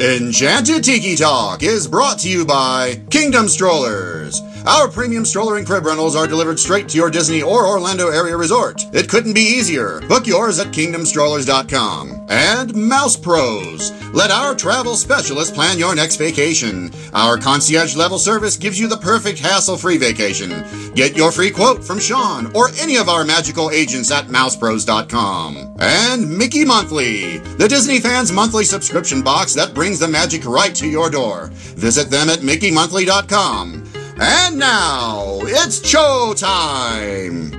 [0.00, 4.40] Enchanted Tiki Talk is brought to you by Kingdom Strollers.
[4.66, 8.36] Our premium stroller and crib rentals are delivered straight to your Disney or Orlando area
[8.36, 8.82] resort.
[8.92, 10.00] It couldn't be easier.
[10.02, 12.26] Book yours at kingdomstrollers.com.
[12.28, 13.92] And Mouse Pros.
[14.12, 16.90] Let our travel specialist plan your next vacation.
[17.14, 20.50] Our concierge level service gives you the perfect hassle free vacation.
[20.94, 25.76] Get your free quote from Sean or any of our magical agents at mousepros.com.
[25.78, 30.86] And Mickey Monthly, the Disney fans' monthly subscription box that brings the magic right to
[30.86, 31.48] your door.
[31.52, 33.89] Visit them at mickeymonthly.com.
[34.22, 37.54] And now, it's show time!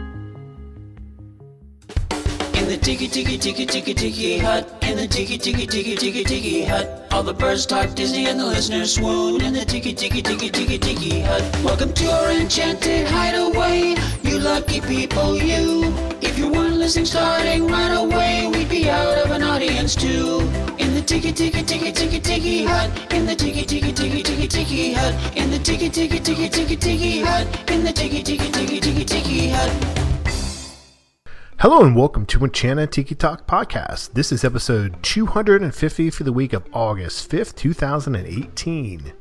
[2.54, 6.64] In the tiki tiki tiki tiki tiki hut, in the tiki tiki tiki tiki tiki
[6.64, 9.42] hut, all the birds talk Disney and the listeners swoon.
[9.42, 13.96] In the tiki tiki tiki tiki tiki hut, welcome to our enchanted hideaway.
[14.22, 15.92] You lucky people, you.
[16.22, 16.71] If you weren't
[17.62, 20.40] right away, we'd be out of an audience too.
[20.78, 21.48] In the hut, in the
[22.68, 23.36] hut, in the
[23.82, 24.00] hut,
[27.70, 29.88] in the hut.
[31.60, 34.12] Hello and welcome to Enchanted Tiki Talk Podcast.
[34.12, 39.14] This is episode 250 for the week of August 5th, 2018.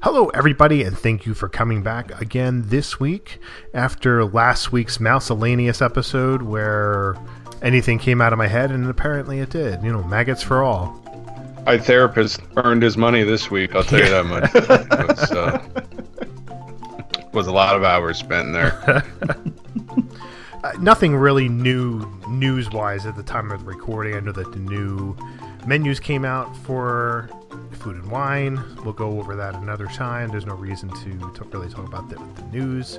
[0.00, 3.40] Hello, everybody, and thank you for coming back again this week
[3.74, 7.16] after last week's Mouscellaneous episode where
[7.62, 9.82] anything came out of my head, and apparently it did.
[9.82, 11.02] You know, maggots for all.
[11.66, 13.74] My therapist earned his money this week.
[13.74, 14.50] I'll tell you that much.
[14.54, 15.68] It was, uh,
[17.32, 19.04] was a lot of hours spent there.
[20.64, 24.16] Uh, nothing really new news wise at the time of the recording.
[24.16, 25.16] I know that the new
[25.68, 27.30] menus came out for
[27.76, 28.62] food and wine.
[28.84, 30.30] We'll go over that another time.
[30.30, 32.98] There's no reason to, to really talk about the, the news.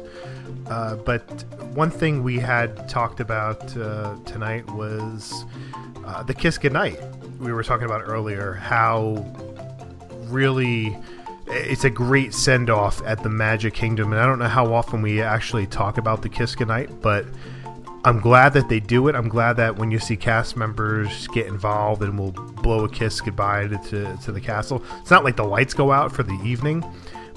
[0.67, 5.45] Uh, but one thing we had talked about uh, tonight was
[6.05, 6.99] uh, the Kiss Goodnight.
[7.39, 9.25] We were talking about earlier how
[10.27, 10.97] really
[11.47, 15.01] it's a great send off at the Magic Kingdom, and I don't know how often
[15.01, 17.25] we actually talk about the Kiss Goodnight, but
[18.05, 19.15] I'm glad that they do it.
[19.15, 23.19] I'm glad that when you see cast members get involved and will blow a kiss
[23.19, 26.39] goodbye to, to, to the castle, it's not like the lights go out for the
[26.45, 26.83] evening,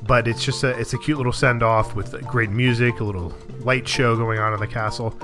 [0.06, 3.34] but it's just a it's a cute little send off with great music, a little
[3.60, 5.18] light show going on in the castle,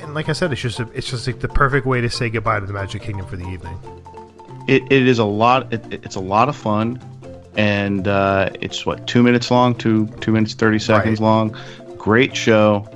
[0.00, 2.30] and like I said, it's just a, it's just like the perfect way to say
[2.30, 3.76] goodbye to the Magic Kingdom for the evening.
[4.68, 5.72] It, it is a lot.
[5.72, 7.00] It, it's a lot of fun,
[7.56, 11.26] and uh, it's what two minutes long, two two minutes thirty seconds Right.
[11.26, 11.56] long.
[11.96, 12.86] Great show.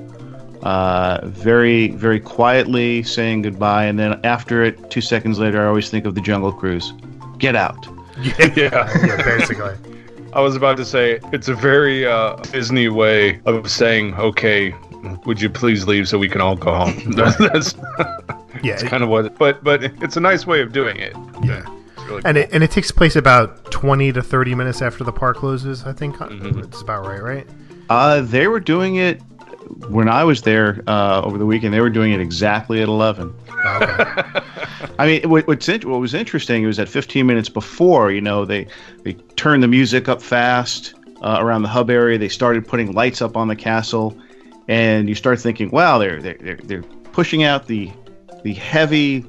[0.62, 5.90] Uh, very very quietly saying goodbye, and then after it, two seconds later, I always
[5.90, 6.92] think of the Jungle Cruise.
[7.38, 7.86] Get out.
[8.22, 8.36] yeah.
[9.04, 9.74] yeah, basically.
[10.32, 14.72] I was about to say it's a very uh, Disney way of saying, "Okay,
[15.26, 19.02] would you please leave so we can all go home?" That's, Yeah, that's it- kind
[19.02, 19.36] of what.
[19.38, 21.16] But but it's a nice way of doing it.
[21.42, 21.64] Yeah.
[22.06, 25.38] Really and it and it takes place about twenty to thirty minutes after the park
[25.38, 25.84] closes.
[25.84, 26.62] I think Mhm.
[26.64, 27.46] it's about right, right?
[27.90, 29.20] Uh, they were doing it
[29.88, 31.74] when I was there uh, over the weekend.
[31.74, 33.34] They were doing it exactly at eleven.
[33.64, 34.04] Okay.
[34.98, 38.44] I mean, what, what's in, what was interesting was that 15 minutes before, you know,
[38.44, 38.66] they
[39.02, 42.18] they turned the music up fast uh, around the hub area.
[42.18, 44.16] They started putting lights up on the castle,
[44.68, 47.90] and you start thinking, wow, they're they're they're, they're pushing out the
[48.42, 49.24] the heavy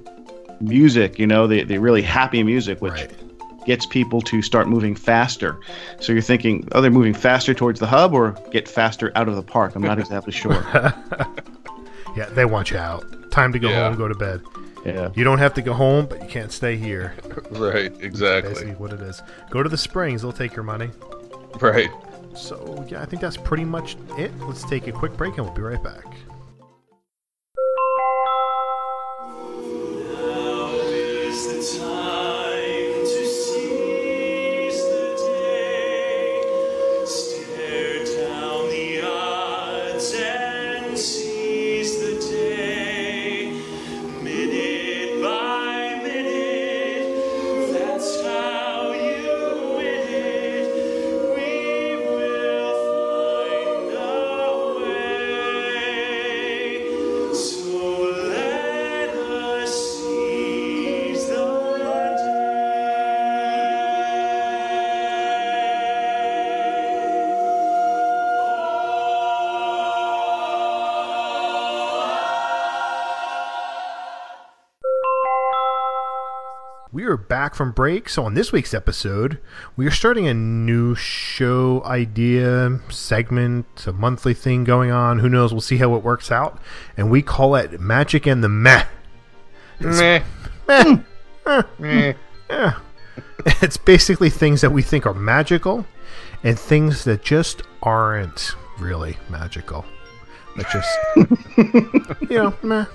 [0.60, 3.23] music, you know, the the really happy music, which Right.
[3.66, 5.60] Gets people to start moving faster.
[6.00, 9.36] So you're thinking, oh, they're moving faster towards the hub or get faster out of
[9.36, 9.76] the park.
[9.76, 10.54] I'm not exactly sure.
[12.16, 13.32] yeah, they want you out.
[13.32, 13.88] Time to go Yeah.
[13.90, 14.42] home, go to bed.
[14.86, 15.10] Yeah.
[15.16, 17.16] You don't have to go home, but you can't stay here.
[17.52, 17.94] right.
[18.02, 18.54] Exactly.
[18.54, 19.22] Basically, what it is.
[19.50, 20.90] Go to the springs; they'll take your money.
[21.62, 21.90] Right.
[22.36, 24.38] So yeah, I think that's pretty much it.
[24.42, 26.04] Let's take a quick break, and we'll be right back.
[77.34, 78.10] Back from break.
[78.10, 79.40] So, on this week's episode,
[79.76, 85.18] we are starting a new show idea, segment, a monthly thing going on.
[85.18, 85.52] Who knows?
[85.52, 86.62] We'll see how it works out.
[86.96, 88.86] And we call it Magic and the Meh.
[89.80, 90.22] Meh.
[90.68, 90.98] Meh.
[91.80, 92.14] Meh.
[92.52, 92.78] Yeah.
[93.64, 95.88] it's basically things that we think are magical
[96.44, 99.86] and things that just aren't really magical.
[100.56, 102.86] That just, you know, meh.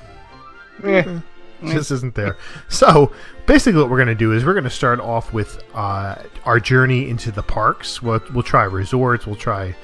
[0.85, 1.19] Eh.
[1.63, 2.37] Just isn't there.
[2.69, 3.13] So
[3.47, 6.61] basically, what we're going to do is we're going to start off with uh, our
[6.61, 8.03] journey into the parks.
[8.03, 9.75] We'll, we'll try resorts, we'll try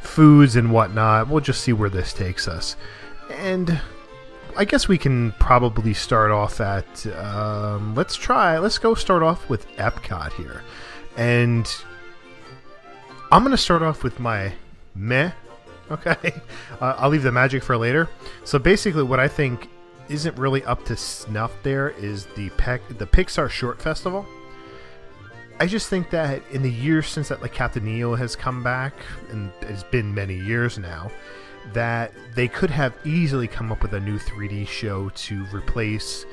[0.00, 1.28] foods and whatnot.
[1.28, 2.76] We'll just see where this takes us.
[3.30, 3.80] And
[4.56, 7.06] I guess we can probably start off at.
[7.06, 8.58] Um, let's try.
[8.58, 10.62] Let's go start off with Epcot here,
[11.16, 11.70] and
[13.30, 14.52] I'm going to start off with my
[14.94, 15.32] meh.
[15.90, 16.32] Okay,
[16.80, 18.08] uh, I'll leave the magic for later.
[18.44, 19.68] So basically, what I think
[20.08, 24.26] isn't really up to snuff there is the Pec- the Pixar Short Festival.
[25.60, 28.94] I just think that in the years since that like Captain EO has come back,
[29.30, 31.10] and it's been many years now,
[31.72, 36.26] that they could have easily come up with a new 3D show to replace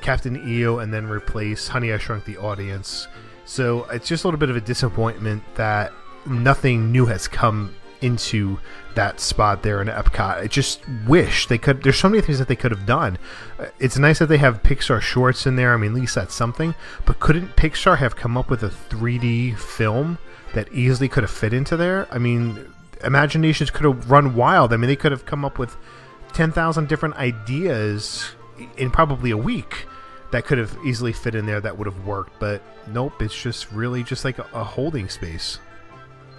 [0.00, 3.08] Captain EO and then replace Honey I Shrunk the Audience.
[3.44, 5.92] So it's just a little bit of a disappointment that
[6.26, 8.58] nothing new has come into
[8.94, 10.38] that spot there in Epcot.
[10.42, 11.82] I just wish they could.
[11.82, 13.18] There's so many things that they could have done.
[13.58, 15.74] Uh, It's nice that they have Pixar shorts in there.
[15.74, 16.74] I mean, at least that's something.
[17.04, 20.18] But couldn't Pixar have come up with a 3D film
[20.54, 22.06] that easily could have fit into there?
[22.10, 24.72] I mean, imaginations could have run wild.
[24.72, 25.76] I mean, they could have come up with
[26.32, 28.32] 10,000 different ideas
[28.76, 29.86] in probably a week
[30.32, 32.38] that could have easily fit in there that would have worked.
[32.40, 35.58] But nope, it's just really just like a, a holding space.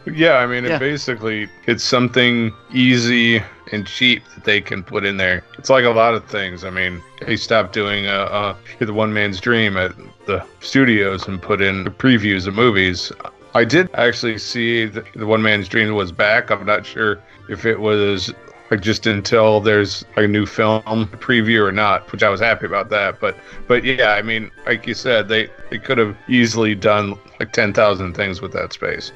[0.05, 0.75] Yeah, I mean, Yeah.
[0.75, 3.41] it basically it's something easy
[3.71, 5.43] and cheap that they can put in there.
[5.57, 6.63] It's like a lot of things.
[6.63, 9.93] I mean, they stopped doing uh, uh, the one man's dream at
[10.27, 13.11] the studios and put in the previews of movies.
[13.55, 16.51] I did actually see the, the one man's dream was back.
[16.51, 17.19] I'm not sure
[17.49, 18.31] if it was
[18.71, 22.89] like just until there's a new film preview or not, which I was happy about
[22.89, 23.19] that.
[23.19, 23.37] But
[23.67, 27.73] but yeah, I mean, like you said, they they could have easily done like ten
[27.73, 29.11] thousand things with that space.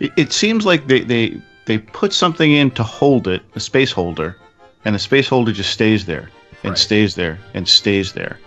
[0.00, 3.92] It, it seems like they, they they put something in to hold it, a space
[3.92, 4.36] holder,
[4.84, 6.28] and the space holder just stays there
[6.64, 6.78] and Right.
[6.78, 8.38] stays there and stays there.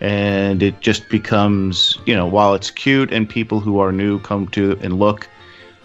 [0.00, 4.48] And it just becomes, you know, while it's cute and people who are new come
[4.48, 5.28] to and look,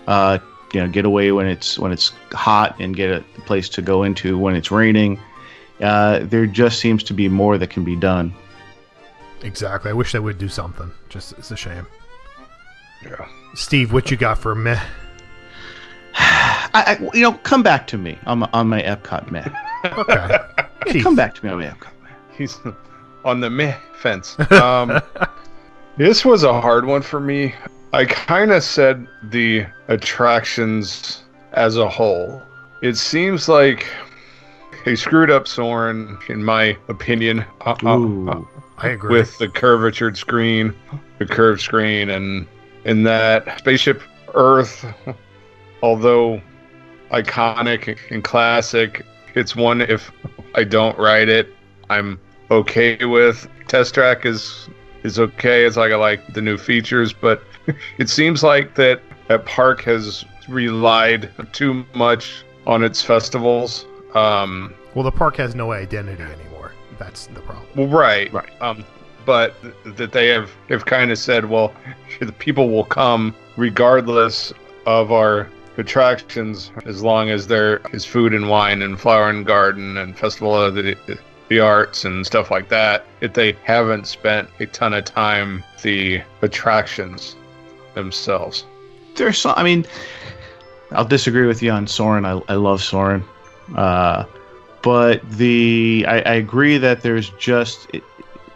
[0.08, 0.40] uh,
[0.74, 4.04] you know, get away when it's when it's hot and get a place to go
[4.04, 5.20] into when it's raining.
[5.82, 8.34] Uh, there just seems to be more that can be done.
[9.44, 9.90] Exactly.
[9.92, 10.92] I wish they would do something.
[11.08, 11.88] Just it's a shame.
[13.04, 13.28] Yeah.
[13.54, 14.80] Steve, what you got for meh?
[16.16, 19.48] I, I, you know, come back to me on my, on my Epcot meh.
[19.86, 20.38] Okay.
[20.88, 22.10] Yeah, come back to me on my Epcot meh.
[22.38, 22.60] He's
[23.26, 24.38] on the meh fence.
[24.52, 25.02] Um,
[25.98, 27.54] this was a hard one for me.
[27.94, 31.24] I kind of said the attractions
[31.54, 32.42] as a whole.
[32.82, 33.88] It seems like
[34.86, 38.30] they screwed up Soarin', in my opinion, uh, uh, Ooh.
[38.30, 38.42] uh,
[38.78, 39.20] I agree.
[39.20, 40.74] with the curvatured screen,
[41.18, 42.48] the curved screen, and
[42.86, 44.02] in that spaceship
[44.36, 44.86] Earth,
[45.84, 46.42] although
[47.12, 49.06] iconic and classic,
[49.36, 50.12] it's one if
[50.56, 51.54] I don't ride it,
[51.90, 52.20] I'm
[52.52, 53.48] okay with.
[53.68, 54.70] Test track is
[55.04, 55.66] is okay.
[55.66, 57.44] It's like I like the new features, but
[57.98, 63.86] it seems like that that park has relied too much on its festivals.
[64.16, 66.74] Um, well, the park has no identity anymore.
[66.98, 67.68] That's the problem.
[67.76, 68.50] well, right, Right.
[68.62, 68.84] Um,
[69.30, 69.54] but
[69.84, 71.72] that they have have kind of said, well,
[72.20, 74.52] the people will come regardless
[74.88, 79.98] of our attractions, as long as there is food and wine and flower and garden
[79.98, 80.98] and festival of the
[81.48, 83.06] the arts and stuff like that.
[83.22, 87.36] If they haven't spent a ton of time the attractions
[87.94, 88.66] themselves.
[89.16, 89.54] there's some.
[89.56, 89.86] I mean,
[90.92, 92.26] I'll disagree with you on Soarin'.
[92.26, 93.24] I, I love Soarin',
[93.76, 94.24] uh,
[94.82, 97.92] but the I, I agree that there's just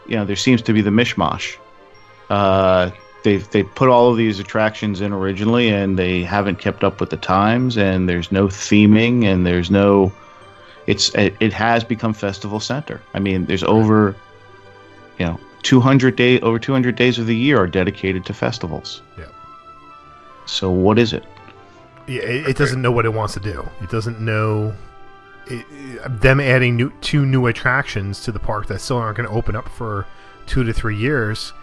[0.07, 1.57] you know there seems to be the mishmash.
[2.29, 2.91] Uh,
[3.23, 7.09] they they put all of these attractions in originally, and they haven't kept up with
[7.09, 10.11] the times, and there's no theming, and there's no.
[10.85, 13.01] It's it, it has become festival center.
[13.13, 14.15] I mean, there's over,
[15.17, 19.01] you know, 200 day over 200 days of the year are dedicated to festivals.
[19.17, 19.27] Yeah.
[20.45, 21.23] So what is it?
[22.05, 23.67] Yeah, it, it doesn't know what it wants to do.
[23.81, 24.73] It doesn't know.
[25.47, 29.35] It, them adding new, two new attractions to the park that still aren't going to
[29.35, 30.07] open up for
[30.45, 31.53] two to three years.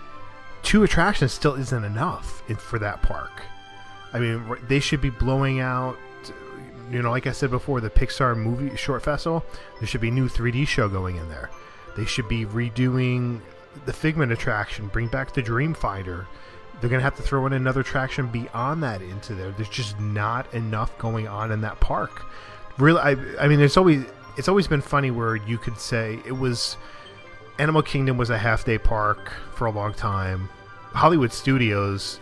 [0.62, 3.42] Two attractions still isn't enough for that park.
[4.12, 5.96] I mean, they should be blowing out.
[6.90, 9.44] You know, like I said before, the Pixar movie short festival.
[9.78, 11.48] There should be a new 3D show going in there.
[11.96, 13.40] They should be redoing
[13.86, 14.88] the Figment attraction.
[14.88, 16.26] Bring back the Dreamfinder.
[16.80, 19.50] They're gonna have to throw in another attraction beyond that into there.
[19.52, 22.24] There's just not enough going on in that park.
[22.80, 24.04] Really, I, I mean, it's always
[24.36, 26.76] it's always been funny where you could say it was
[27.58, 30.48] Animal Kingdom was a half day park for a long time.
[30.92, 32.18] Hollywood Studios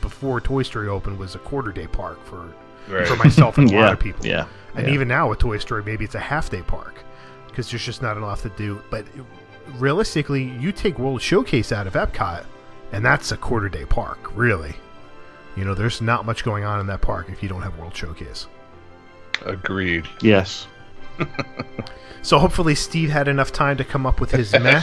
[0.00, 2.52] before Toy Story opened was a quarter day park for
[2.88, 3.06] Right.
[3.06, 4.24] for myself and a yeah, lot of people.
[4.24, 4.46] Yeah.
[4.74, 4.94] And yeah.
[4.94, 7.02] even now with Toy Story, maybe it's a half day park
[7.48, 8.82] because there's just not enough to do.
[8.88, 9.04] But
[9.74, 12.44] realistically, you take World Showcase out of Epcot,
[12.92, 14.74] and that's a quarter day park, really.
[15.56, 17.94] You know, there's not much going on in that park if you don't have World
[17.94, 18.46] Showcase.
[19.46, 20.06] Agreed.
[20.20, 20.66] Yes.
[22.20, 24.82] So hopefully, Steve had enough time to come up with his meh.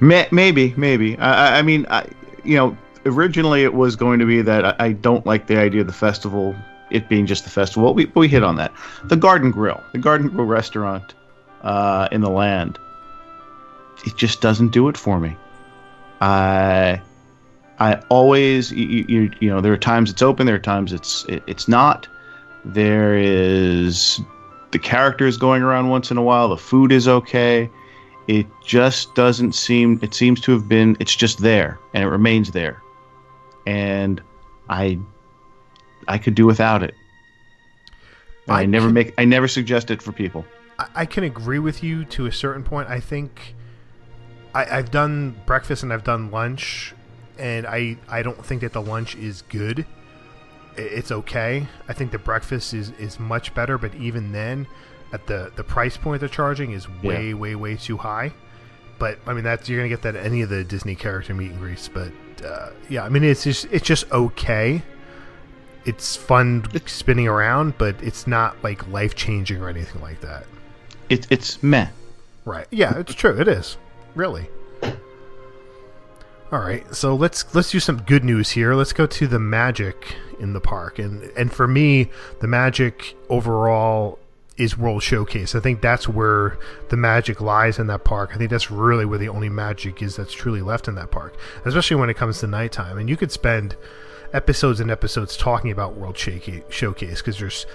[0.00, 1.18] Maybe, maybe.
[1.18, 2.06] I, I- I mean, I,
[2.44, 5.82] you know, originally it was going to be that I, I don't like the idea
[5.82, 6.54] of the festival,
[6.90, 7.92] it being just the festival.
[7.92, 8.72] We, we hit on that.
[9.04, 11.14] The Garden Grill, the Garden Grill restaurant
[11.62, 12.78] uh, in the land,
[14.06, 15.36] it just doesn't do it for me.
[16.20, 17.02] I,
[17.80, 21.24] I always, you, you, you know, there are times it's open, there are times it's
[21.26, 22.08] it, it's not.
[22.68, 24.20] There is
[24.70, 26.48] the characters going around once in a while.
[26.48, 27.70] The food is okay
[28.28, 32.50] it just doesn't seem it seems to have been it's just there and it remains
[32.52, 32.82] there
[33.66, 34.22] and
[34.68, 34.98] i
[36.06, 36.94] i could do without it
[38.46, 40.44] I, I never can- make i never suggest it for people
[40.78, 42.88] I, I can agree with you to a certain point.
[42.88, 43.54] I think
[44.54, 46.94] I, I've done breakfast and I've done lunch,
[47.36, 49.86] and I I don't think that the lunch is good.
[50.78, 51.66] It's okay.
[51.88, 54.66] I think the breakfast is is much better, but even then,
[55.12, 58.32] at the the price point they're charging is way way way too high.
[58.98, 61.50] But I mean that's you're gonna get that at any of the Disney character meet
[61.50, 61.88] and greets.
[61.88, 62.12] But
[62.44, 64.82] uh, yeah, I mean it's just it's just okay.
[65.84, 70.44] It's fun spinning around, but it's not like life changing or anything like that.
[71.08, 71.88] it, it's meh
[72.44, 72.66] Right.
[72.70, 73.38] Yeah, it's true.
[73.38, 73.76] It is.
[74.14, 74.48] Really.
[76.50, 76.94] All right.
[76.94, 78.74] So let's let's do some good news here.
[78.74, 80.98] Let's go to the magic in the park.
[80.98, 84.18] And and for me, the magic overall
[84.56, 85.54] is World Showcase.
[85.54, 88.30] I think that's where the magic lies in that park.
[88.34, 91.36] I think that's really where the only magic is that's truly left in that park,
[91.64, 92.98] especially when it comes to nighttime.
[92.98, 93.76] And you could spend
[94.32, 97.66] episodes and episodes talking about World Showcase because there's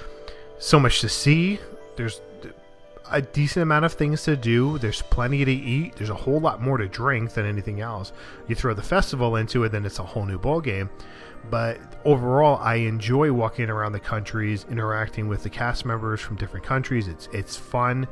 [0.59, 1.59] so much to see.
[1.95, 2.21] There's
[3.11, 4.77] a decent amount of things to do.
[4.77, 5.95] There's plenty to eat.
[5.95, 8.11] There's a whole lot more to drink than anything else.
[8.47, 10.89] You throw the festival into it, then it's a whole new ball game.
[11.49, 16.65] But overall, I enjoy walking around the countries, interacting with the cast members from different
[16.65, 17.07] countries.
[17.07, 18.07] It's it's fun.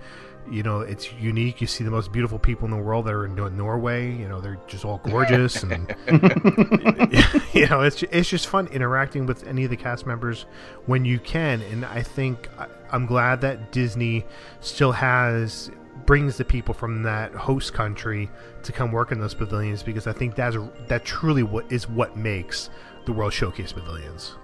[0.50, 1.62] You know, it's unique.
[1.62, 4.12] You see the most beautiful people in the world that are in Norway.
[4.12, 5.96] You know, they're just all gorgeous, and
[7.54, 10.46] you know, it's it's just fun interacting with any of the cast members
[10.88, 11.62] when you can.
[11.62, 14.26] And I think I- I'm glad that Disney
[14.60, 15.72] still has
[16.06, 18.30] brings the people from that host country
[18.64, 20.58] to come work in those pavilions because I think that's
[20.88, 22.70] that truly what is what makes
[23.06, 24.36] the World Showcase pavilions.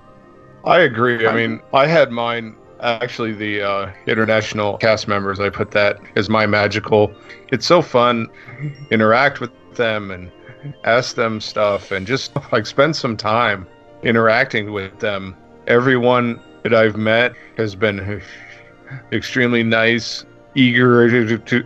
[0.65, 1.27] I agree.
[1.27, 5.39] I mean, I had mine actually the uh, international cast members.
[5.39, 7.13] I put that as my magical.
[7.49, 8.27] It's so fun,
[8.91, 10.31] interact with them and
[10.83, 13.67] ask them stuff, and just like spend some time
[14.03, 15.35] interacting with them.
[15.67, 16.39] Everyone
[16.69, 18.21] that I've met has been
[19.11, 21.63] extremely nice, eager to to,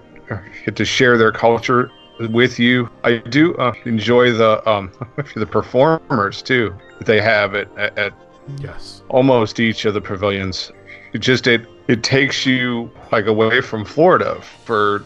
[0.65, 1.89] to, to share their culture
[2.29, 2.89] with you.
[3.03, 4.91] I do uh, enjoy the um,
[5.35, 8.13] the performers too that they have at, at, at
[8.59, 9.01] Yes.
[9.09, 10.71] almost each of the pavilions.
[11.13, 15.03] It just it it takes you like away from Florida for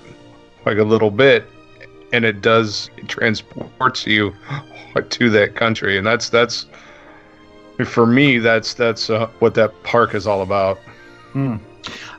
[0.65, 1.45] like a little bit,
[2.11, 4.33] and it does it transports you
[5.09, 6.65] to that country, and that's that's
[7.83, 10.79] for me that's that's uh, what that park is all about.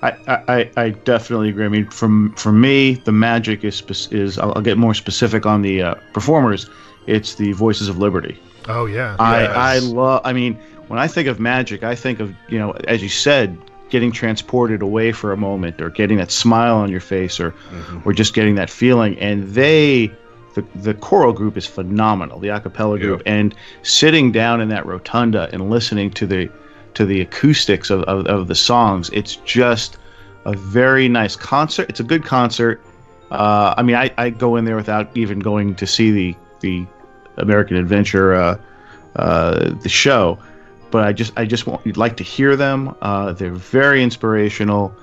[0.02, 1.64] I, I, I- I definitely agree.
[1.64, 5.62] I mean, from for me, the magic is is I'll, I'll get more specific on
[5.62, 6.68] the uh, performers.
[7.06, 8.38] It's the Voices of Liberty.
[8.68, 9.16] Oh yeah.
[9.18, 10.20] I I love.
[10.24, 10.54] I mean,
[10.88, 13.56] when I think of magic, I think of you know, as you said,
[13.88, 17.54] getting transported away for a moment, or getting that smile on your face, or
[18.04, 19.18] or just getting that feeling.
[19.18, 20.12] And they,
[20.56, 22.40] the the choral group is phenomenal.
[22.40, 26.50] The a cappella group, and sitting down in that rotunda and listening to the
[26.94, 29.98] to the acoustics of, of, of the songs, it's just
[30.46, 31.90] a very nice concert.
[31.90, 32.82] It's a good concert.
[33.30, 36.86] Uh, I mean, I, I go in there without even going to see the the
[37.36, 38.58] American Adventure uh,
[39.16, 40.38] uh, the show,
[40.90, 42.96] but I just I just want you'd like to hear them.
[43.02, 44.94] Uh, they're very inspirational.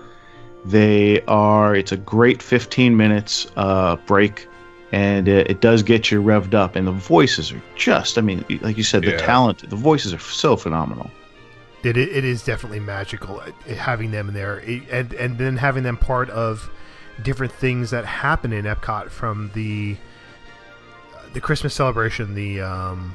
[0.66, 1.76] They are.
[1.76, 4.48] It's a great 15 minutes uh, break,
[4.94, 6.76] and it, it does get you revved up.
[6.78, 8.18] And the voices are just.
[8.18, 9.18] I mean, like you said, the Yeah.
[9.18, 9.68] talent.
[9.70, 11.10] The voices are so phenomenal.
[11.84, 15.84] It, it, it is definitely magical uh, having them there, It- and and then having
[15.84, 16.70] them part of
[17.24, 19.98] different things that happen in Epcot from the
[21.34, 23.14] the Christmas celebration, the um,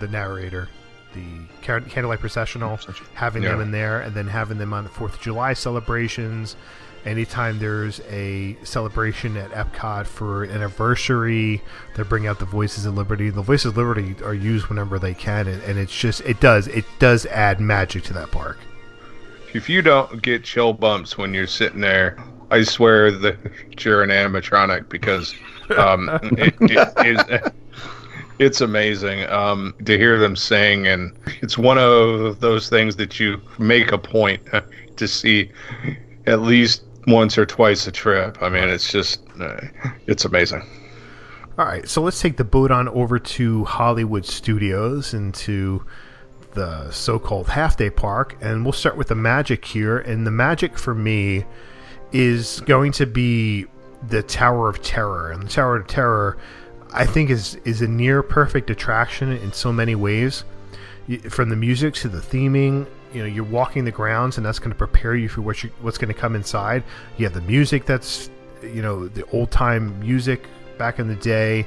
[0.00, 0.68] the narrator,
[1.12, 1.22] the
[1.62, 2.78] candlelight processional,
[3.14, 6.56] having them in there, and then having them on the Fourth of July celebrations,
[7.04, 11.60] Anytime there's a celebration at Epcot for an anniversary,
[11.96, 13.28] they bring out the Voices of Liberty.
[13.28, 16.66] The Voices of Liberty are used whenever they can, and, and it's just it does
[16.68, 18.58] it does add magic to that park.
[19.52, 22.16] If you don't get chill bumps when you're sitting there,
[22.50, 23.36] I swear that
[23.84, 25.34] you're an animatronic because
[25.76, 27.52] um, it, it is.
[28.40, 33.40] It's amazing um, to hear them sing, and it's one of those things that you
[33.58, 34.42] make a point
[34.96, 35.52] to see
[36.26, 38.42] at least once or twice a trip.
[38.42, 39.60] I mean, it's just, uh,
[40.06, 40.62] it's amazing.
[41.58, 45.84] All right, so let's take the boat on over to Hollywood Studios and to
[46.54, 49.98] the so-called half-day park, and we'll start with the magic here.
[49.98, 51.44] And the magic for me
[52.12, 53.66] is going to be
[54.08, 56.38] the Tower of Terror, and the Tower of Terror,
[56.92, 60.44] I think, is is a near perfect attraction in so many ways.
[61.28, 64.70] From the music to the theming, you know, you're walking the grounds, and that's going
[64.72, 66.82] to prepare you for what you, what's going to come inside.
[67.16, 68.28] You have the music that's,
[68.62, 70.46] you know, the old time music
[70.78, 71.66] back in the day.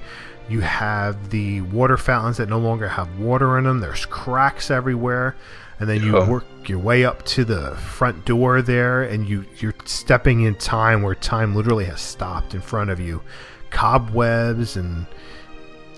[0.49, 3.79] You have the water fountains that no longer have water in them.
[3.79, 5.35] There's cracks everywhere,
[5.79, 6.29] and then you Yeah.
[6.29, 11.01] work your way up to the front door there, and you you're stepping in time
[11.01, 13.21] where time literally has stopped in front of you.
[13.69, 15.05] Cobwebs and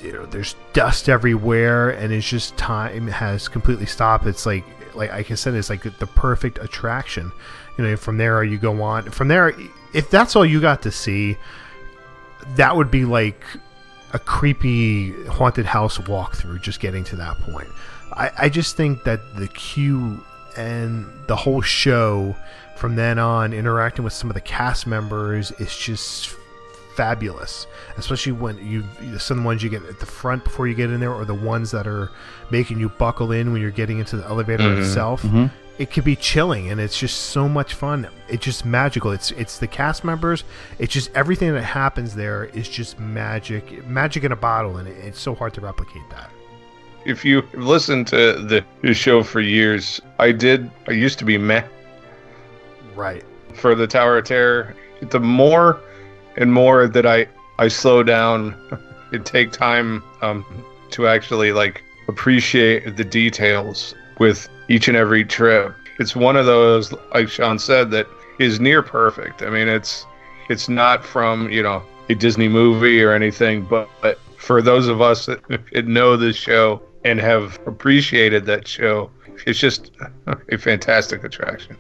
[0.04, 4.26] you know there's dust everywhere, and it's just time has completely stopped.
[4.26, 4.64] It's like
[4.96, 7.32] like like I said, it's like the perfect attraction.
[7.78, 9.10] You know, from there you go on.
[9.12, 9.54] From there,
[9.94, 11.38] if that's all you got to see,
[12.56, 13.42] that would be like
[14.14, 17.70] a creepy haunted house walkthrough just getting to that point.
[18.14, 20.24] I, I just think that the queue
[20.58, 22.36] and the whole show
[22.76, 26.36] from then on interacting with some of the cast members is just
[27.00, 27.66] fabulous
[27.96, 28.84] especially when you
[29.18, 31.24] some of the ones you get at the front before you get in there or
[31.24, 32.12] the ones that are
[32.50, 34.82] making you buckle in when you're getting into the elevator mm-hmm.
[34.82, 35.22] itself.
[35.22, 35.46] Mm-hmm.
[35.78, 38.10] It could be chilling and it's just so much fun.
[38.28, 39.12] It's just magical.
[39.12, 40.44] It's it's the cast members.
[40.78, 44.98] It's just everything that happens there is just magic magic in a bottle and it,
[44.98, 46.30] it's so hard to replicate that.
[47.06, 51.38] If you listen to the, the show for years, I did, I used to be
[51.38, 51.64] meh.
[52.94, 53.24] Right.
[53.54, 54.76] For the Tower of Terror.
[55.00, 55.80] The more
[56.38, 58.56] and more that I I slow down
[59.12, 60.46] and take time um,
[60.92, 65.74] to actually like appreciate the details with each and every trip.
[66.00, 68.08] It's one of those, like Sean said, that
[68.40, 69.42] is near perfect.
[69.42, 70.06] I mean, it's
[70.50, 75.02] it's not from you know a Disney movie or anything, but, but for those of
[75.02, 79.10] us that, that know this show and have appreciated that show,
[79.46, 79.92] it's just
[80.52, 81.78] a fantastic attraction.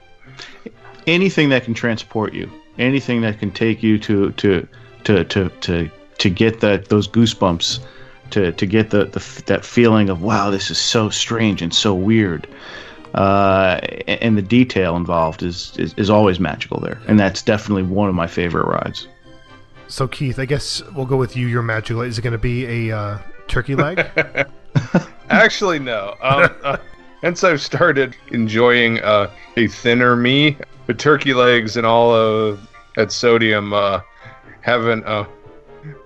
[1.08, 4.68] anything that can transport you, anything that can take you to to
[5.04, 7.80] to to to, to get that those goosebumps,
[8.32, 11.94] to to get the, the that feeling of wow, this is so strange and so
[11.94, 12.48] weird.
[13.13, 18.08] Uh, and the detail involved is, is is always magical there, and that's definitely one
[18.08, 19.08] of my favorite rides.
[19.88, 22.89] so keith i guess we'll go with you your magical is it going to be
[22.89, 24.06] a uh, turkey leg
[25.30, 26.15] Actually, no.
[26.22, 26.78] Um, uh,
[27.22, 30.58] hence, I've started enjoying uh, a thinner me.
[30.88, 32.68] The turkey legs and all of
[33.00, 34.02] that sodium uh,
[34.60, 35.26] haven't uh,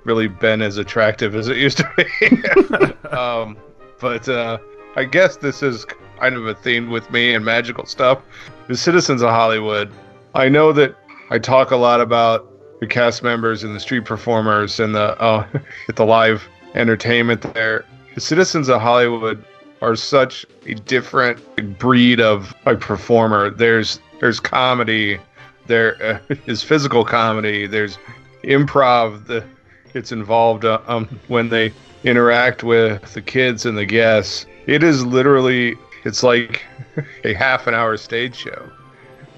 [0.04, 3.08] really been as attractive as it used to be.
[3.10, 3.58] um,
[4.00, 4.60] but uh,
[4.96, 5.88] I guess this is
[6.20, 8.22] kind of a theme with me and magical stuff.
[8.68, 9.92] The citizens of Hollywood.
[10.36, 10.96] I know that
[11.32, 12.48] I talk a lot about
[12.80, 15.48] the cast members and the street performers and the uh,
[15.96, 17.86] the live entertainment there.
[18.14, 19.44] The citizens of Hollywood
[19.82, 21.42] are such a different
[21.80, 23.50] breed of a performer.
[23.50, 25.20] There's there's comedy,
[25.68, 27.68] there uh, is physical comedy.
[27.68, 27.98] There's
[28.44, 29.46] improv that
[29.94, 31.74] gets involved uh, um, when they
[32.04, 34.46] interact with the kids and the guests.
[34.66, 36.64] It is literally it's like
[37.24, 38.70] a half an hour stage show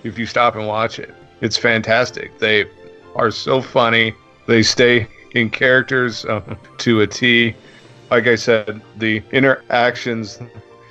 [0.04, 1.14] if you stop and watch it.
[1.42, 2.38] It's fantastic.
[2.40, 2.66] They
[3.16, 4.14] are so funny.
[4.48, 7.56] They stay in characters um, to a T.
[8.12, 10.40] Like I said, the interactions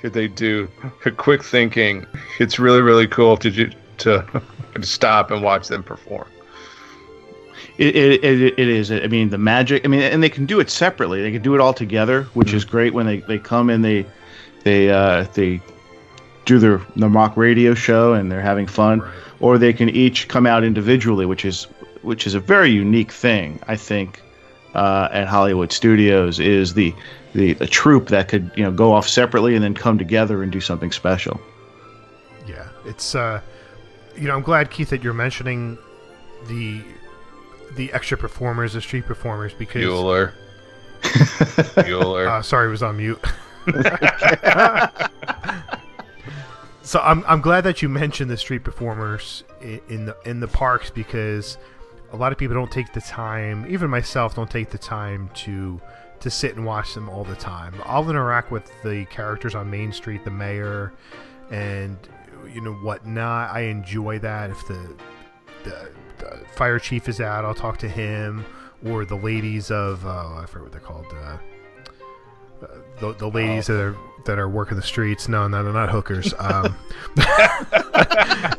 [0.01, 0.69] that they do,
[1.03, 2.05] the quick thinking.
[2.39, 4.25] It's really really cool to ju- to,
[4.75, 6.27] to stop and watch them perform.
[7.77, 8.91] It, it, it, it is.
[8.91, 9.83] I mean, the magic.
[9.83, 11.21] I mean, and they can do it separately.
[11.21, 14.05] They can do it all together, which is great when they, they come and they
[14.63, 15.59] they uh, they
[16.45, 19.03] do their the mock radio show and they're having fun,
[19.41, 21.65] or they can each come out individually, which is
[22.01, 23.59] which is a very unique thing.
[23.67, 24.21] I think
[24.73, 26.93] uh, at Hollywood Studios is the
[27.33, 30.51] the the troupe that could you know go off separately and then come together and
[30.51, 31.41] do something special.
[32.47, 33.41] Yeah, it's uh,
[34.17, 35.77] you know, I'm glad Keith that you're mentioning
[36.47, 36.81] the
[37.75, 40.33] the extra performers, the street performers, because Bueller.
[41.01, 42.27] Bueller.
[42.27, 43.23] uh, sorry, it was on mute.
[46.85, 50.47] So I'm, I'm glad that you mentioned the street performers in, in the in the
[50.47, 51.57] parks because
[52.13, 55.81] a lot of people don't take the time, even myself, don't take the time to
[56.19, 57.73] to sit and watch them all the time.
[57.85, 60.93] I'll interact with the characters on Main Street, the mayor,
[61.49, 61.97] and
[62.53, 63.51] you know whatnot.
[63.51, 64.49] I enjoy that.
[64.49, 64.95] If the
[65.63, 68.45] the, the fire chief is out, I'll talk to him
[68.85, 71.05] or the ladies of uh, I forget what they're called.
[71.11, 71.37] Uh,
[72.61, 72.67] uh,
[72.99, 75.27] the, the ladies that are that are working the streets.
[75.27, 76.33] No, no, they're not hookers.
[76.39, 76.75] Um,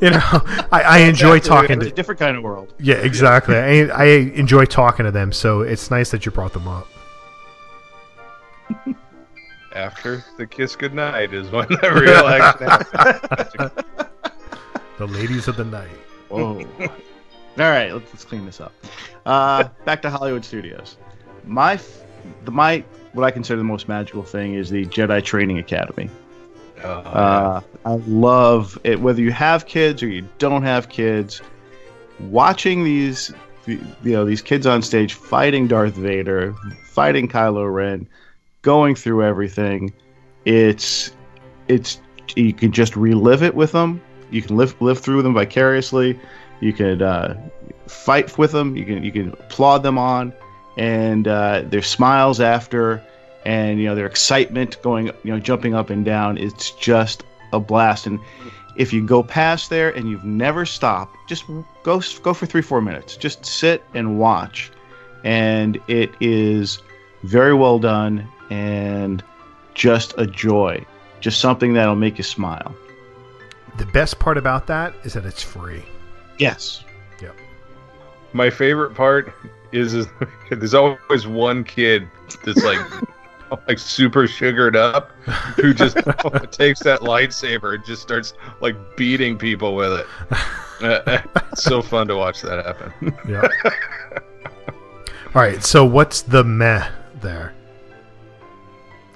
[0.01, 0.21] you know,
[0.73, 1.95] I, I enjoy talking It's a to.
[1.95, 2.75] different kind of world.
[2.79, 3.57] Yeah, exactly.
[3.57, 6.87] I, I enjoy talking to them, so it's nice that you brought them up.
[9.77, 13.73] After the kiss goodnight is when the real action happens.
[14.99, 15.91] The ladies of the night.
[16.31, 16.61] Whoa.
[16.81, 16.91] All
[17.59, 18.73] right, let's, let's clean this up.
[19.27, 20.97] Uh, back to Hollywood Studios.
[21.45, 22.03] My, f-
[22.45, 26.11] the my what I consider the most magical thing is the Jedi Training Academy.
[26.83, 29.01] Oh, Uh, I love it.
[29.01, 31.41] Whether you have kids or you don't have kids,
[32.21, 33.33] watching these,
[33.67, 38.07] you know, these kids on stage fighting Darth Vader, fighting Kylo Ren,
[38.67, 39.95] going through everything.
[40.45, 41.13] It's,
[41.69, 42.01] it's
[42.35, 44.03] you can just relive it with them.
[44.33, 46.19] You can live live through them vicariously.
[46.59, 47.41] You can uh,
[47.87, 48.77] fight with them.
[48.77, 50.33] You can you can applaud them on,
[50.77, 53.01] and uh, their smiles after,
[53.45, 56.37] and you know their excitement going you know jumping up and down.
[56.37, 58.09] It's just a blast.
[58.09, 58.19] And
[58.77, 61.45] if you go past there and you've never stopped, just
[61.85, 63.17] go go for three four minutes.
[63.17, 64.73] Just sit and watch,
[65.23, 66.81] and it is
[67.23, 69.23] very well done and
[69.75, 70.85] just a joy.
[71.21, 72.75] Just something that'll make you smile.
[73.79, 75.85] The best part about that is that it's free.
[76.39, 76.85] Yes.
[77.21, 77.37] Yep.
[78.33, 79.33] My favorite part
[79.73, 80.07] is, is
[80.51, 82.09] there's always one kid
[82.45, 82.81] that's like
[83.69, 85.11] like super sugared up
[85.57, 85.97] who just
[86.51, 90.07] takes that lightsaber and just starts like beating people with it.
[90.83, 91.19] Uh,
[91.53, 92.93] it's so fun to watch that happen.
[93.29, 93.49] Yeah.
[95.35, 95.63] All right.
[95.63, 96.89] So what's the meh
[97.21, 97.56] there?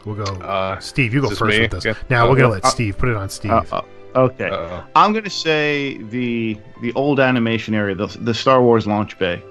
[0.04, 0.24] We'll go.
[0.24, 1.60] Uh, Steve, you go first me?
[1.60, 1.84] with this.
[1.84, 1.94] Yeah.
[2.08, 3.50] Now we're gonna let Steve put it on Steve.
[3.50, 3.82] Uh, uh,
[4.16, 4.48] okay.
[4.48, 9.42] uh, I'm gonna say the the old animation area, the the Star Wars launch bay.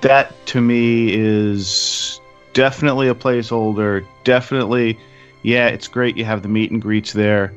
[0.00, 2.20] That to me is
[2.52, 4.06] definitely a placeholder.
[4.22, 4.98] Definitely,
[5.42, 6.16] yeah, it's great.
[6.16, 7.52] You have the meet and greets there,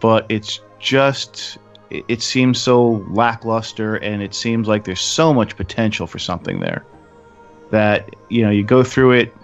[0.00, 1.58] but it's just
[1.90, 6.60] it, it seems so lackluster, and it seems like there's so much potential for something
[6.60, 6.84] there.
[7.70, 9.34] That you know, you go through it.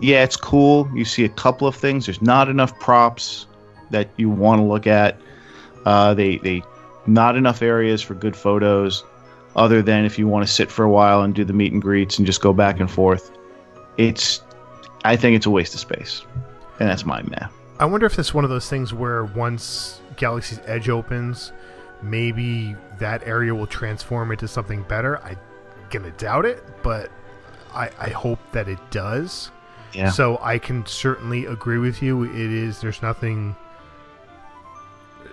[0.00, 0.90] Yeah, it's cool.
[0.94, 2.06] You see a couple of things.
[2.06, 3.46] There's not enough props
[3.90, 5.20] that you want to look at.
[5.84, 6.62] Uh, they they
[7.06, 9.04] not enough areas for good photos,
[9.56, 11.82] other than if you want to sit for a while and do the meet and
[11.82, 13.30] greets and just go back and forth.
[13.96, 14.42] It's,
[15.04, 16.22] I think it's a waste of space,
[16.78, 17.48] and that's my meh.
[17.78, 21.52] I wonder if it's one of those things where once Galaxy's Edge opens,
[22.02, 25.18] maybe that area will transform into something better.
[25.22, 25.38] I'm
[25.90, 27.10] gonna doubt it, but
[27.74, 29.50] I, I hope that it does.
[29.92, 30.10] Yeah.
[30.10, 32.24] So I can certainly agree with you.
[32.24, 32.80] It is.
[32.80, 33.56] There's nothing.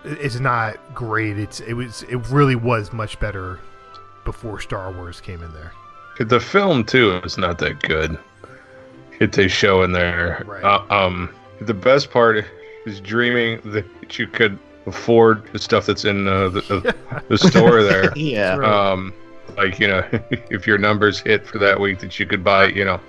[0.03, 1.37] It's not great.
[1.37, 1.59] It's.
[1.61, 2.03] It was.
[2.03, 3.59] It really was much better
[4.25, 5.71] before Star Wars came in there.
[6.19, 8.17] the film too is not that good.
[9.19, 10.43] It they show in there.
[10.45, 10.63] Right.
[10.63, 12.45] Uh, um, the best part
[12.85, 16.95] is dreaming that you could afford the stuff that's in uh, the, the,
[17.29, 18.11] the store there.
[18.15, 18.55] Yeah.
[18.55, 19.13] Um
[19.57, 20.03] like you know
[20.49, 22.99] if your numbers hit for that week that you could buy you know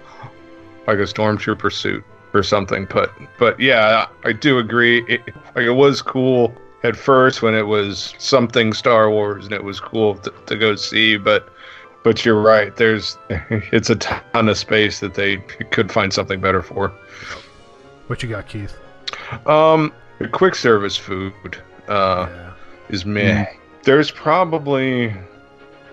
[0.89, 5.21] like a stormtrooper suit or something but but yeah i, I do agree it,
[5.55, 9.81] like it was cool at first when it was something star wars and it was
[9.81, 11.53] cool to, to go see but
[12.05, 15.37] but you're right there's it's a ton of space that they
[15.71, 16.93] could find something better for
[18.07, 18.75] What you got, Keith?
[19.47, 19.93] um
[20.33, 21.33] quick service food
[21.89, 22.53] uh yeah.
[22.89, 23.45] is meh.
[23.83, 25.15] There's probably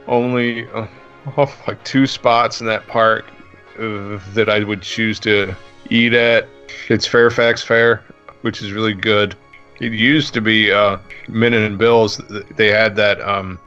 [0.07, 0.87] only uh,
[1.67, 3.25] like two spots in that park
[3.79, 5.55] uh, that I would choose to
[5.89, 6.47] eat at.
[6.89, 8.03] It's Fairfax Fare,
[8.41, 9.35] which is really good.
[9.79, 12.17] It used to be uh, Min and Bill's.
[12.55, 13.59] They had that um,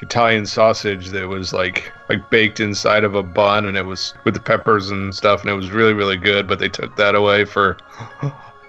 [0.00, 4.34] Italian sausage that was like like baked inside of a bun, and it was with
[4.34, 6.48] the peppers and stuff, and it was really really good.
[6.48, 7.76] But they took that away for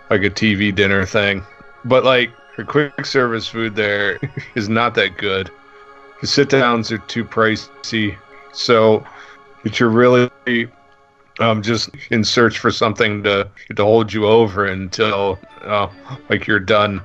[0.10, 1.44] like a TV dinner thing.
[1.86, 4.20] But like the quick service food there
[4.56, 5.50] is not that good.
[6.20, 8.18] The sit downs are too pricey,
[8.52, 9.06] so
[9.64, 10.30] that you're really
[11.40, 15.88] um, just in search for something to to hold you over until uh,
[16.30, 17.02] like you're done.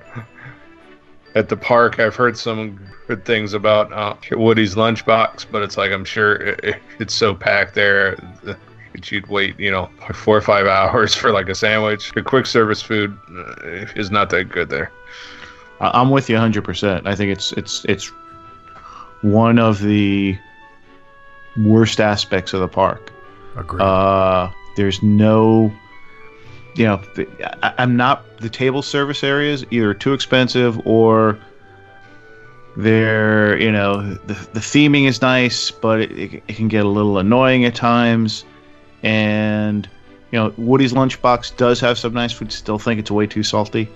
[1.34, 5.92] At the park, I've heard some good things about uh, Woody's lunchbox, but it's like
[5.92, 10.40] I'm sure it, it- it's so packed there that you'd wait, you know, four or
[10.40, 12.10] five hours for like a sandwich.
[12.14, 14.90] The quick service food uh, is not that good there.
[15.78, 16.64] I'm with you 100.
[16.64, 18.06] percent I think it's it's it's
[19.20, 20.38] one of the
[21.58, 23.12] worst aspects of the park.
[23.56, 23.82] Agreed.
[23.82, 25.72] Uh, there's no,
[26.74, 27.02] you know,
[27.62, 31.38] I, I'm not the table service areas either too expensive or
[32.76, 36.88] they're you know the, the theming is nice, but it, it, it can get a
[36.88, 38.44] little annoying at times.
[39.02, 39.88] And
[40.30, 42.52] you know, Woody's Lunchbox does have some nice food.
[42.52, 43.88] Still think it's way too salty,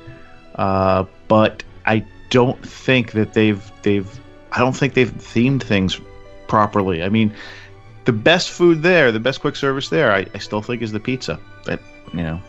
[0.55, 4.09] uh, but I don't think that they've they've
[4.53, 6.01] I don't think they've themed things
[6.49, 7.03] properly.
[7.03, 7.35] I mean,
[8.05, 11.01] the best food there, the best quick service there, I, I still think is the
[11.01, 11.39] pizza.
[11.67, 11.81] That
[12.13, 12.41] you know,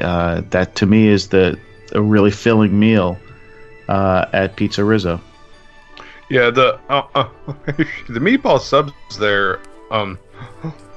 [0.00, 1.58] uh, that to me is the
[1.92, 3.18] a really filling meal
[3.88, 5.20] uh, at Pizza Rizzo.
[6.30, 7.28] Yeah, the uh, uh,
[7.66, 10.18] the meatball subs there um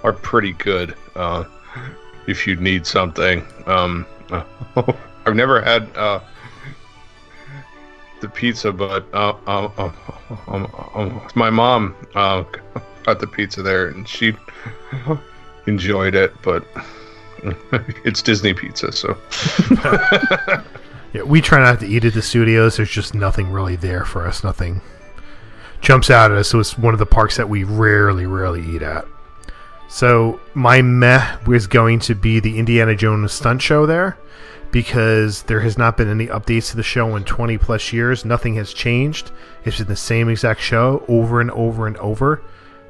[0.03, 0.95] are pretty good.
[1.15, 1.45] Uh,
[2.27, 4.05] if you need something, um,
[4.75, 6.19] I've never had uh
[8.19, 10.01] the pizza, but um,
[11.33, 12.43] my mom uh
[13.03, 14.35] got the pizza there, and she
[15.67, 16.65] enjoyed it, but.
[18.05, 19.17] It's Disney pizza, so
[21.11, 22.77] yeah, we try not to eat at the studios.
[22.77, 24.43] There's just nothing really there for us.
[24.43, 24.81] Nothing
[25.81, 26.49] jumps out at us.
[26.49, 29.05] So it's one of the parks that we rarely, rarely eat at.
[29.89, 34.17] So my meh was going to be the Indiana Jones stunt show there
[34.71, 38.23] because there has not been any updates to the show in 20 plus years.
[38.23, 39.31] Nothing has changed.
[39.65, 42.41] It's been the same exact show over and over and over.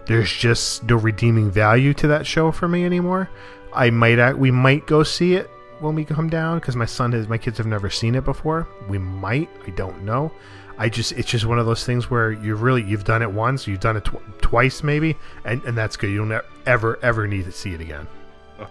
[0.07, 3.29] There's just no redeeming value to that show for me anymore.
[3.73, 7.11] I might act, we might go see it when we come down because my son
[7.13, 8.67] has my kids have never seen it before.
[8.89, 10.31] We might, I don't know.
[10.77, 13.67] I just it's just one of those things where you really you've done it once,
[13.67, 16.09] you've done it tw- twice maybe, and and that's good.
[16.09, 18.07] You don't ever ever need to see it again.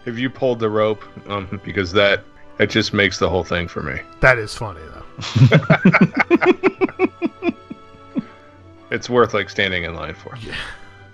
[0.05, 1.03] have you pulled the rope?
[1.29, 2.25] Um, because that
[2.59, 4.01] that just makes the whole thing for me.
[4.21, 4.97] That is funny though.
[8.91, 10.37] It's worth like standing in line for.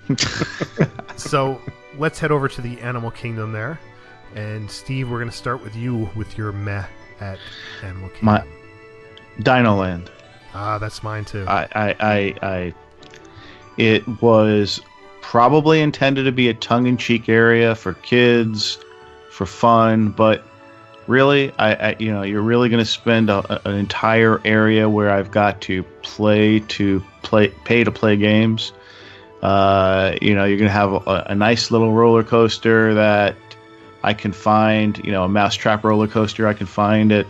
[1.16, 1.61] so
[1.99, 3.79] let's head over to the animal kingdom there.
[4.35, 6.85] And Steve, we're going to start with you with your meh
[7.21, 7.38] at
[7.83, 8.27] Animal Kingdom.
[8.27, 8.45] My-
[9.42, 10.11] Dino Land.
[10.55, 11.45] ah, that's mine too.
[11.47, 12.75] I, I, I, I,
[13.77, 14.81] it was
[15.21, 18.79] probably intended to be a tongue-in-cheek area for kids,
[19.31, 20.42] for fun, but
[21.07, 25.11] really, I, I you know, you're really going to spend a, an entire area where
[25.11, 28.73] I've got to play to play, pay to play games.
[29.46, 33.37] Uh, you know, you're going to have a, a nice little roller coaster that
[34.02, 37.28] I can find, you know, a mousetrap roller coaster I can find at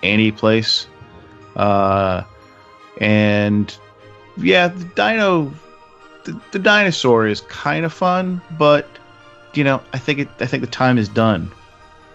[0.00, 0.86] any place.
[1.56, 2.22] Uh,
[3.00, 3.76] and
[4.36, 5.52] yeah, the dino,
[6.22, 8.88] the, the dinosaur is kind of fun, but
[9.54, 11.50] you know, I think it, I think the time is done.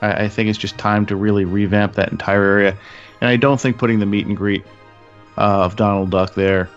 [0.01, 2.77] I, I think it's just time to really revamp that entire area,
[3.19, 4.63] and I don't think putting the meet and greet
[5.37, 6.69] uh, of Donald Duck there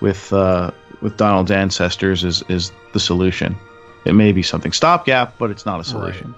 [0.00, 0.70] with uh,
[1.02, 3.56] with Donald's ancestors is is the solution.
[4.04, 6.34] It may be something stopgap, but it's not a solution.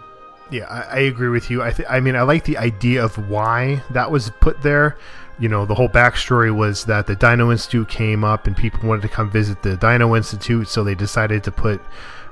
[0.50, 1.62] Yeah, I, I agree with you.
[1.62, 4.96] I th- I mean, I like the idea of why that was put there.
[5.38, 9.02] You know, the whole backstory was that the Dino Institute came up and people wanted
[9.02, 11.80] to come visit the Dino Institute, so they decided to put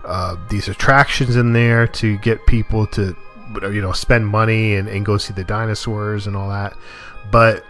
[0.05, 3.17] uh, these attractions in there to get people to,
[3.63, 6.77] you know, spend money and, and go see the dinosaurs and all that.
[7.31, 7.65] But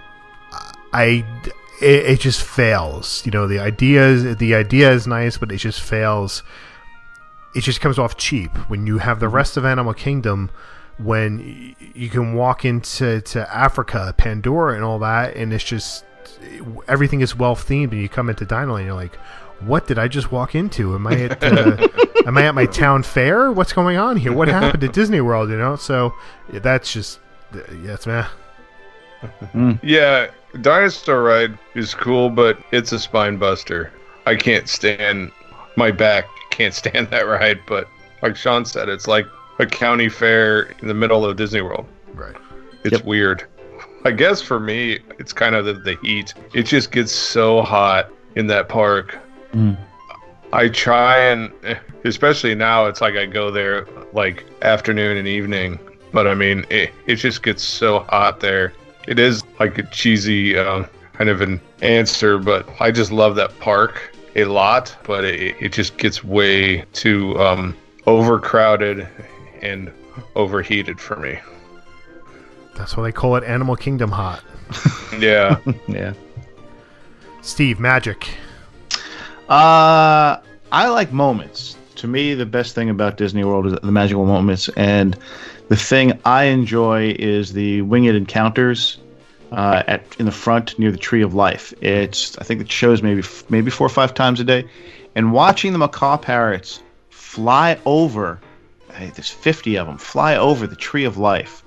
[0.92, 1.24] I,
[1.82, 3.24] it, it just fails.
[3.24, 6.42] You know, the idea is the idea is nice, but it just fails
[7.54, 10.50] it just comes off cheap when you have the rest of Animal Kingdom
[10.98, 16.04] when you can walk into to Africa, Pandora, and all that, and it's just
[16.86, 17.92] everything is well themed.
[17.92, 19.16] And you come into Dino Land, you're like,
[19.60, 20.94] "What did I just walk into?
[20.94, 21.88] Am I at uh,
[22.26, 23.50] am I at my town fair?
[23.50, 24.32] What's going on here?
[24.32, 25.50] What happened at Disney World?
[25.50, 26.14] You know?" So
[26.52, 27.18] yeah, that's just
[27.54, 28.26] yeah, it's meh.
[29.82, 33.92] Yeah, dinosaur ride is cool, but it's a spine buster.
[34.26, 35.30] I can't stand
[35.76, 36.26] my back.
[36.50, 37.60] Can't stand that ride.
[37.66, 37.88] But
[38.22, 39.26] like Sean said, it's like
[39.58, 41.86] a county fair in the middle of Disney World.
[42.14, 42.36] Right.
[42.84, 43.04] It's Yep.
[43.04, 43.44] weird.
[44.04, 46.34] I guess for me, it's kind of the, the heat.
[46.54, 49.16] It just gets so hot in that park.
[49.52, 49.76] Mm.
[50.52, 51.52] I try and,
[52.04, 55.78] especially now, it's like I go there like afternoon and evening.
[56.12, 58.72] But I mean, it, it just gets so hot there.
[59.06, 63.56] It is like a cheesy um, kind of an answer, but I just love that
[63.60, 64.96] park a lot.
[65.04, 69.06] But it, it just gets way too um, overcrowded
[69.60, 69.92] and
[70.34, 71.38] overheated for me.
[72.74, 74.42] That's why they call it Animal Kingdom hot.
[75.18, 75.58] Yeah.
[75.88, 76.14] Yeah.
[77.42, 78.30] Steve, magic.
[79.46, 80.38] Uh,
[80.72, 81.76] I like moments.
[81.96, 85.18] To me, the best thing about Disney World is the magical moments, and
[85.68, 88.98] the thing I enjoy is the winged encounters
[89.52, 91.74] uh, at in the front near the Tree of Life.
[91.82, 94.64] It's I think it shows maybe maybe four or five times a day,
[95.14, 98.40] and watching the macaw parrots fly over.
[98.92, 101.62] Hey, there's 50 of them fly over the Tree of Life,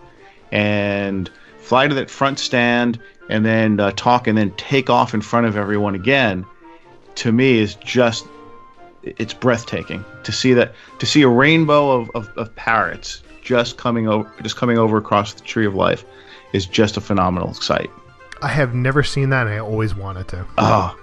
[0.51, 5.21] and fly to that front stand, and then uh, talk, and then take off in
[5.21, 6.45] front of everyone again.
[7.15, 8.25] To me, is just
[9.03, 14.07] it's breathtaking to see that to see a rainbow of, of, of parrots just coming
[14.07, 16.03] over just coming over across the tree of life
[16.53, 17.89] is just a phenomenal sight
[18.41, 20.45] I have never seen that, and I always wanted to.
[20.57, 20.97] oh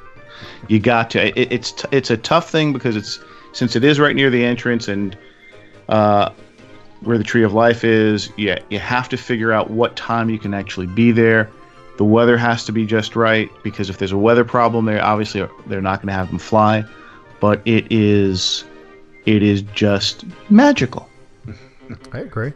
[0.68, 3.20] you got to it, it's t- it's a tough thing because it's
[3.52, 5.16] since it is right near the entrance and
[5.88, 6.30] uh,
[7.00, 10.38] where the tree of life is yeah you have to figure out what time you
[10.38, 11.48] can actually be there
[11.98, 15.46] the weather has to be just right because if there's a weather problem they obviously
[15.66, 16.84] they're not going to have them fly
[17.40, 18.64] but it is
[19.26, 21.08] it is just magical
[22.12, 22.52] I agree.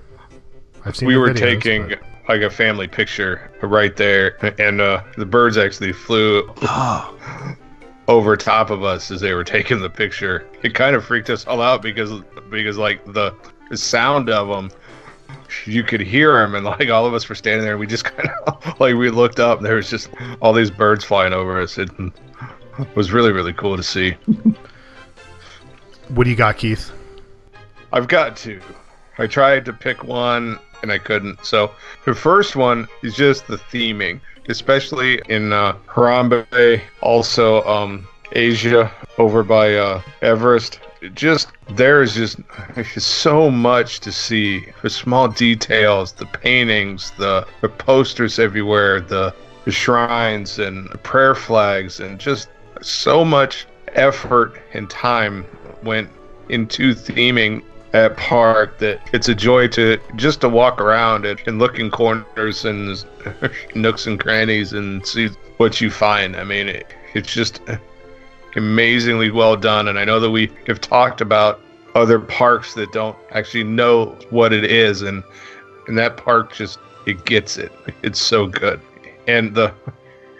[0.84, 5.02] I've seen we were videos, taking but- like a family picture right there, and uh,
[5.16, 6.42] the birds actually flew
[8.08, 10.46] over top of us as they were taking the picture.
[10.62, 13.34] It kind of freaked us all out because because like the,
[13.70, 14.70] the sound of them,
[15.64, 18.04] you could hear them, and like all of us were standing there, and we just
[18.16, 20.10] kind of like we looked up, and there was just
[20.40, 21.78] all these birds flying over us.
[21.78, 21.90] It
[22.94, 24.16] was really really cool to see.
[26.08, 26.92] What do you got, Keith?
[27.92, 28.60] I've got two.
[29.18, 31.44] I tried to pick one and I couldn't.
[31.44, 31.70] So
[32.04, 39.42] the first one is just the theming, especially in uh, Harambe, also um, Asia over
[39.42, 40.80] by uh, Everest.
[41.00, 42.38] It just there is just
[42.98, 44.66] so much to see.
[44.82, 49.34] The small details, the paintings, the, the posters everywhere, the,
[49.64, 52.48] the shrines and the prayer flags, and just
[52.80, 55.44] so much effort and time
[55.82, 56.08] went
[56.48, 57.62] into theming
[57.96, 61.90] that park that it's a joy to just to walk around it and look in
[61.90, 63.02] corners and
[63.74, 66.36] nooks and crannies and see what you find.
[66.36, 67.62] I mean, it, it's just
[68.54, 69.88] amazingly well done.
[69.88, 71.62] And I know that we have talked about
[71.94, 75.24] other parks that don't actually know what it is, and
[75.88, 77.72] and that park just it gets it.
[78.02, 78.78] It's so good.
[79.26, 79.72] And the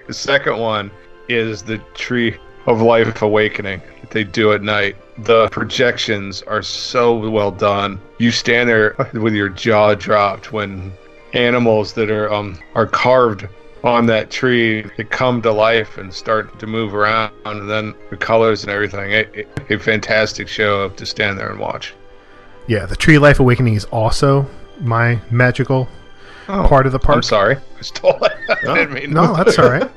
[0.06, 0.90] the second one
[1.28, 4.96] is the Tree of Life Awakening they do at night.
[5.24, 8.00] The projections are so well done.
[8.18, 10.92] You stand there with your jaw dropped when
[11.32, 13.46] animals that are um are carved
[13.84, 18.16] on that tree they come to life and start to move around and then the
[18.16, 21.94] colors and everything it, it- a fantastic show to stand there and watch
[22.68, 24.48] Yeah, the Tree Life Awakening is also
[24.80, 25.88] my magical
[26.46, 27.16] part of the park.
[27.16, 28.32] i'm sorry i stole it
[28.68, 29.90] i didn't mean No, that's all right.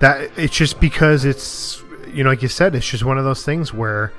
[0.00, 1.82] That it's just because it's
[2.14, 4.12] you know, like you said, it's just one of those things where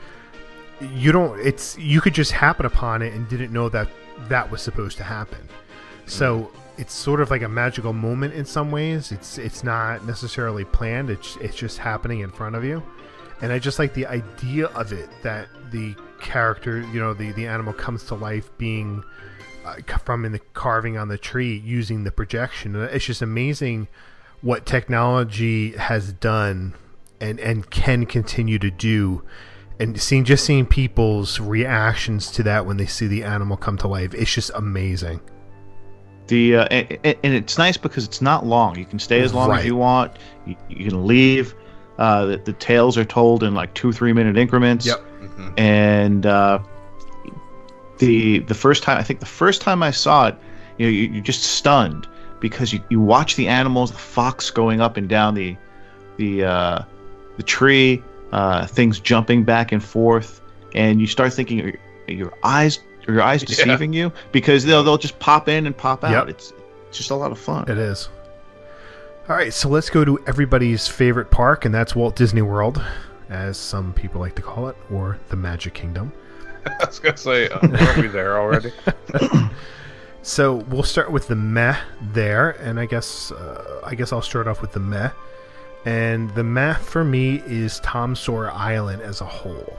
[0.93, 1.39] you don't.
[1.39, 3.87] It's you could just happen upon it and didn't know that
[4.29, 5.47] that was supposed to happen.
[6.05, 9.11] So it's sort of like a magical moment in some ways.
[9.11, 11.09] It's it's not necessarily planned.
[11.09, 12.83] It's it's just happening in front of you,
[13.41, 17.47] and I just like the idea of it that the character, you know, the the
[17.47, 19.03] animal comes to life being
[19.65, 22.75] uh, from in the carving on the tree using the projection.
[22.75, 23.87] It's just amazing
[24.41, 26.73] what technology has done
[27.21, 29.23] and and can continue to do.
[29.79, 33.87] And seeing just seeing people's reactions to that when they see the animal come to
[33.87, 35.19] life, it's just amazing.
[36.27, 38.77] The uh, and, and it's nice because it's not long.
[38.77, 39.59] You can stay as long Right.
[39.61, 40.17] as you want.
[40.45, 41.55] You, you can leave.
[41.97, 44.85] Uh, the, the tales are told in like two three minute increments.
[44.85, 45.03] Yep.
[45.57, 46.59] And uh,
[47.97, 50.35] the the first time I think the first time I saw it,
[50.77, 52.07] you know, you, you're just stunned
[52.39, 55.57] because you, you watch the animals, the fox going up and down the
[56.17, 56.81] the uh,
[57.41, 60.41] the tree, uh, things jumping back and forth,
[60.75, 64.11] and you start thinking, are, are your eyes are your eyes deceiving you?
[64.31, 66.27] Because they'll they'll just pop in and pop out.
[66.27, 66.29] Yep.
[66.29, 66.53] It's
[66.87, 67.67] it's just a lot of fun.
[67.67, 68.09] It is.
[69.27, 72.83] All right, so let's go to everybody's favorite park, and that's Walt Disney World,
[73.29, 76.11] as some people like to call it, or the Magic Kingdom.
[76.65, 78.71] i was gonna say uh, aren't we there already
[80.23, 81.77] So we'll start with the meh
[82.13, 85.09] there, and I guess uh, I guess I'll start off with the meh.
[85.85, 89.77] And the meh for me is Tom Sawyer Island as a whole.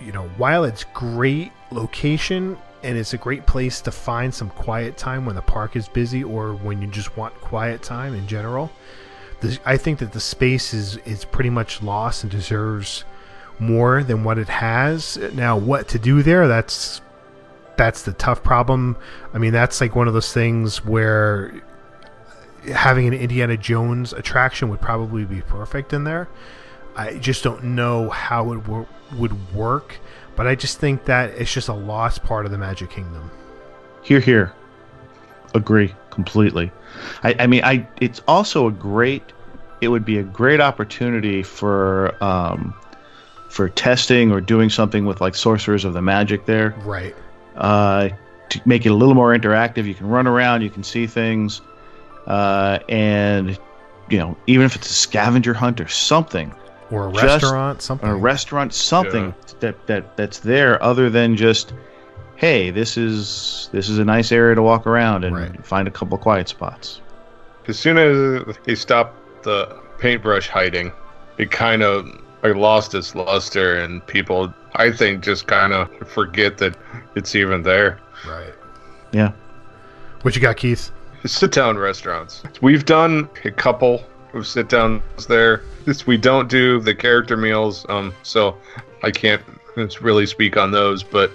[0.00, 4.96] You know, while it's great location and it's a great place to find some quiet
[4.96, 8.70] time when the park is busy or when you just want quiet time in general,
[9.40, 13.04] the, I think that the space is is pretty much lost and deserves
[13.58, 15.16] more than what it has.
[15.34, 16.48] Now, what to do there?
[16.48, 17.00] That's
[17.76, 18.96] that's the tough problem.
[19.32, 21.52] I mean, that's like one of those things where
[22.64, 26.28] having an Indiana Jones attraction would probably be perfect in there.
[26.96, 28.60] I just don't know how it
[29.16, 29.96] would work,
[30.36, 33.30] but I just think that it's just a lost part of the Magic Kingdom.
[34.02, 34.52] Here, here.
[35.54, 36.70] agree completely.
[37.22, 39.22] I, I mean, I it's also a great.
[39.80, 42.74] It would be a great opportunity for um,
[43.48, 47.14] for testing or doing something with like sorcerers of the magic there Right.
[47.56, 48.10] uh,
[48.50, 49.84] to make it a little more interactive.
[49.86, 51.60] You can run around, you can see things,
[52.26, 53.58] uh, and
[54.08, 56.52] you know, even if it's a scavenger hunt or something,
[56.90, 58.08] Or a Just- restaurant, something.
[58.08, 61.72] or a restaurant, something that, that that's there other than just,
[62.36, 65.64] hey, this is this is a nice area to walk around and Right.
[65.66, 67.00] find a couple quiet spots.
[67.68, 69.14] As soon as he stopped
[69.44, 70.92] the paintbrush hiding,
[71.38, 72.06] it kind of
[72.42, 76.76] like lost its luster, and people, I think, just kind of forget that
[77.14, 78.00] it's even there.
[78.28, 78.52] Right.
[79.12, 79.30] Yeah.
[80.22, 80.90] What you got, Keith?
[81.24, 82.42] Sit down restaurants.
[82.60, 84.04] We've done a couple
[84.34, 85.62] of sit downs there.
[85.84, 88.56] This we don't do the character meals, um, so
[89.02, 89.42] I can't
[90.00, 91.02] really speak on those.
[91.02, 91.30] But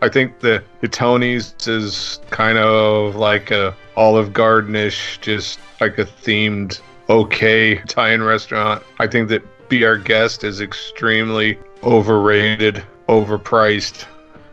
[0.00, 6.04] I think the, the Tony's is kind of like a Olive Gardenish, just like a
[6.04, 8.82] themed okay Italian restaurant.
[8.98, 14.06] I think that Be Our Guest is extremely overrated, overpriced.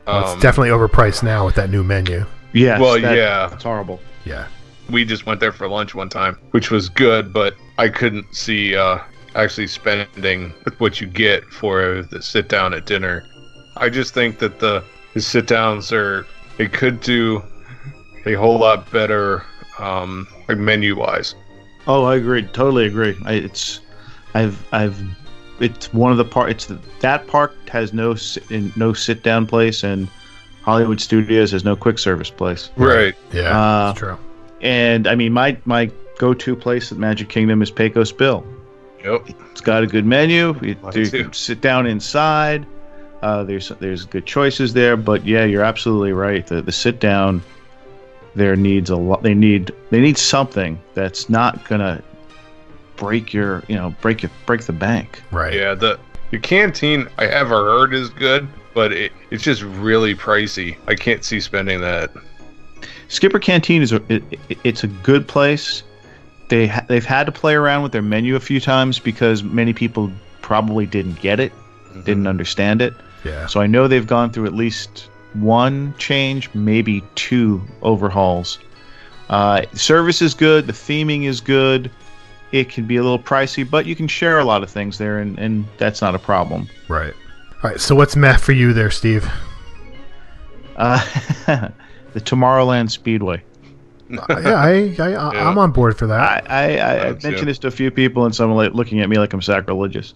[0.05, 2.25] Well, Um, it's definitely overpriced now with that new menu.
[2.53, 2.79] Yes.
[2.79, 3.51] Well, that- yeah.
[3.53, 3.99] It's horrible.
[4.25, 4.45] Yeah.
[4.89, 8.75] We just went there for lunch one time, which was good, but I couldn't see
[8.75, 8.99] uh,
[9.35, 13.25] actually spending what you get for the sit down at dinner.
[13.77, 14.83] I just think that the,
[15.13, 16.25] the sit downs are
[16.57, 17.41] it could do
[18.25, 19.45] a whole lot better,
[19.79, 21.35] um, like menu wise.
[21.87, 22.43] Oh, I agree.
[22.43, 23.17] Totally agree.
[23.25, 23.79] I, it's,
[24.33, 25.01] I've, I've,
[25.59, 26.49] it's one of the part.
[26.51, 30.09] It's the, that park has no sit, in, no sit down place, and
[30.61, 32.69] Hollywood Studios has no quick service place.
[32.75, 33.15] Right.
[33.31, 33.57] Yeah.
[33.57, 34.19] Uh, that's true.
[34.61, 38.45] And I mean, my my go to place at Magic Kingdom is Pecos Bill.
[39.03, 39.29] Yep.
[39.51, 40.53] It's got a good menu.
[40.61, 42.65] You, you can sit down inside.
[43.21, 46.45] Uh, there's there's good choices there, but yeah, you're absolutely right.
[46.45, 47.41] The the sit down
[48.35, 49.23] there needs a lot.
[49.23, 52.01] They need they need something that's not gonna
[52.95, 55.21] break your you know break your break the bank.
[55.31, 55.53] Right.
[55.53, 55.73] Yeah.
[55.73, 55.99] The
[56.31, 60.77] the canteen I ever heard is good, but it, it's just really pricey.
[60.87, 62.11] I can't see spending that.
[63.07, 65.83] Skipper Canteen is a it, it- it's a good place.
[66.49, 69.71] They ha- they've had to play around with their menu a few times because many
[69.73, 70.11] people
[70.41, 71.51] probably didn't get it,
[72.05, 72.93] didn't understand it.
[73.23, 73.45] Yeah.
[73.47, 78.57] So I know they've gone through at least one change, maybe two overhauls.
[79.29, 80.65] Uh, service is good.
[80.65, 81.91] The theming is good.
[82.51, 85.19] It can be a little pricey, but you can share a lot of things there,
[85.19, 86.67] and, and that's not a problem.
[86.87, 87.13] Right.
[87.63, 87.79] All right.
[87.79, 89.29] So what's meh for you there, Steve?
[90.77, 90.99] Uh,
[92.13, 93.43] the Tomorrowland Speedway.
[94.11, 96.49] Uh, yeah, I, I, I I'm on board for that.
[96.49, 97.29] I, I, I I've yeah.
[97.29, 99.41] mentioned this to a few people, and some are like looking at me like I'm
[99.41, 100.13] sacrilegious.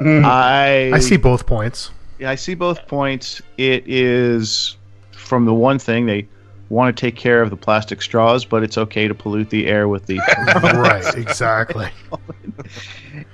[0.00, 1.90] I I see both points.
[2.18, 3.42] Yeah, I see both points.
[3.56, 4.76] It is
[5.12, 6.28] from the one thing they
[6.68, 9.88] want to take care of the plastic straws, but it's okay to pollute the air
[9.88, 10.18] with the.
[10.62, 11.16] right.
[11.16, 11.90] Exactly.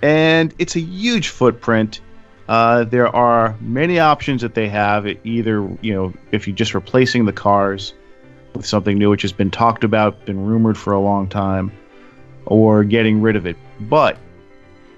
[0.02, 2.00] and it's a huge footprint.
[2.48, 5.06] Uh, there are many options that they have.
[5.24, 7.94] Either you know, if you're just replacing the cars
[8.54, 11.72] with something new, which has been talked about, been rumored for a long time,
[12.46, 13.56] or getting rid of it.
[13.80, 14.18] But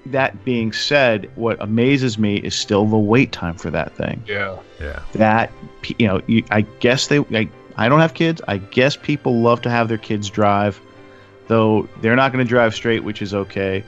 [0.07, 4.23] that being said, what amazes me is still the wait time for that thing.
[4.27, 4.57] Yeah.
[4.79, 5.01] Yeah.
[5.13, 5.51] that
[5.97, 9.59] you know you, i guess they I, I don't have kids i guess people love
[9.63, 10.79] to have their kids drive
[11.47, 13.83] though they're not going to drive straight which is okay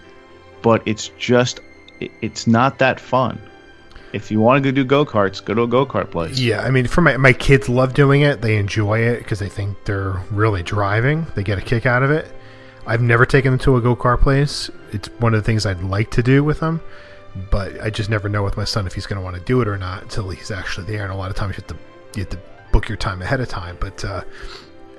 [0.64, 1.60] but it's just
[2.00, 3.40] it, it's not that fun
[4.14, 6.88] if you want to go do go-karts go to a go-kart place Yeah, I mean,
[6.88, 8.42] for my my kids love doing it.
[8.42, 11.28] They enjoy it because they think they're really driving.
[11.36, 12.32] They get a kick out of it.
[12.88, 14.72] I've never taken them to a go kart place.
[14.92, 16.82] It's one of the things I'd like to do with them,
[17.52, 19.62] but I just never know with my son if he's going to want to do
[19.62, 21.04] it or not until he's actually there.
[21.04, 22.40] And a lot of times you have to you have to
[22.72, 23.78] book your time ahead of time.
[23.80, 24.24] But uh,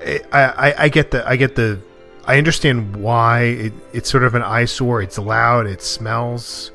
[0.01, 1.81] I, I I get the I get the
[2.25, 5.01] I understand why it, it's sort of an eyesore.
[5.01, 5.67] It's loud.
[5.67, 6.71] It smells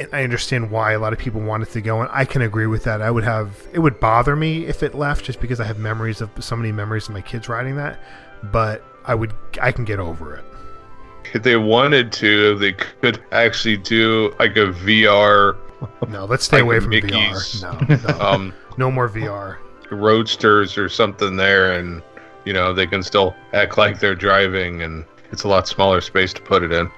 [0.00, 2.42] and I understand why a lot of people want it to go, and I can
[2.42, 3.02] agree with that.
[3.02, 6.20] I would have it would bother me if it left, just because I have memories
[6.20, 8.00] of so many memories of my kids riding that.
[8.44, 10.44] But I would I can get over it.
[11.34, 15.56] If they wanted to, they could actually do like a VR
[16.08, 17.62] No, let's stay Like away from Mickeys.
[17.62, 17.62] VR.
[17.62, 19.58] No, no, um, no more VR.
[19.90, 22.02] roadsters or something there, and
[22.44, 26.32] you know they can still act like they're driving, and it's a lot smaller space
[26.34, 26.90] to put it in.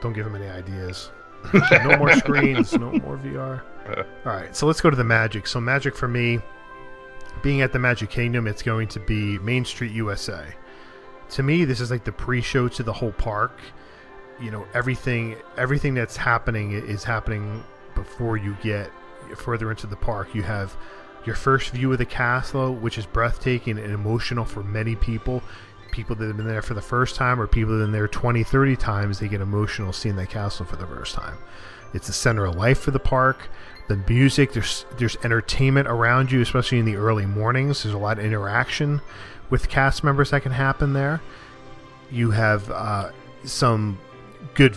[0.00, 1.10] Don't give them any ideas.
[1.54, 2.72] No more screens.
[2.72, 3.62] No more VR.
[4.26, 5.46] All right, so let's go to the Magic.
[5.46, 6.40] So Magic for me,
[7.42, 10.46] being at the Magic Kingdom, it's going to be Main Street USA.
[11.30, 13.58] To me, this is like the pre-show to the whole park.
[14.40, 17.62] You know, everything everything that's happening is happening
[17.94, 18.90] before you get
[19.36, 20.34] further into the park.
[20.34, 20.76] You have
[21.24, 25.42] your first view of the castle, which is breathtaking and emotional for many people.
[25.90, 28.08] People that have been there for the first time or people that have been there
[28.08, 31.36] 20, 30 times, they get emotional seeing that castle for the first time.
[31.92, 33.48] It's the center of life for the park.
[33.88, 37.82] The music, there's there's entertainment around you, especially in the early mornings.
[37.82, 39.00] There's a lot of interaction
[39.50, 41.20] with cast members that can happen there.
[42.10, 43.10] You have uh,
[43.44, 43.98] some
[44.54, 44.76] good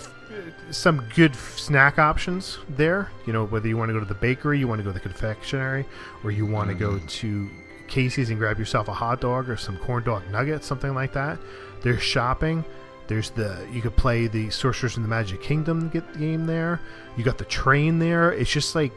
[0.72, 3.12] some good snack options there.
[3.26, 4.94] You know, whether you want to go to the bakery, you want to go to
[4.94, 5.86] the confectionery,
[6.24, 7.50] or you want to go to
[7.94, 11.38] Casey's and grab yourself a hot dog or some corn dog nuggets, something like that.
[11.84, 12.66] There's shopping.
[13.08, 16.82] There's the you could play the Sorcerers in the Magic Kingdom get the game there.
[17.18, 18.32] You got the train there.
[18.32, 18.94] It's just like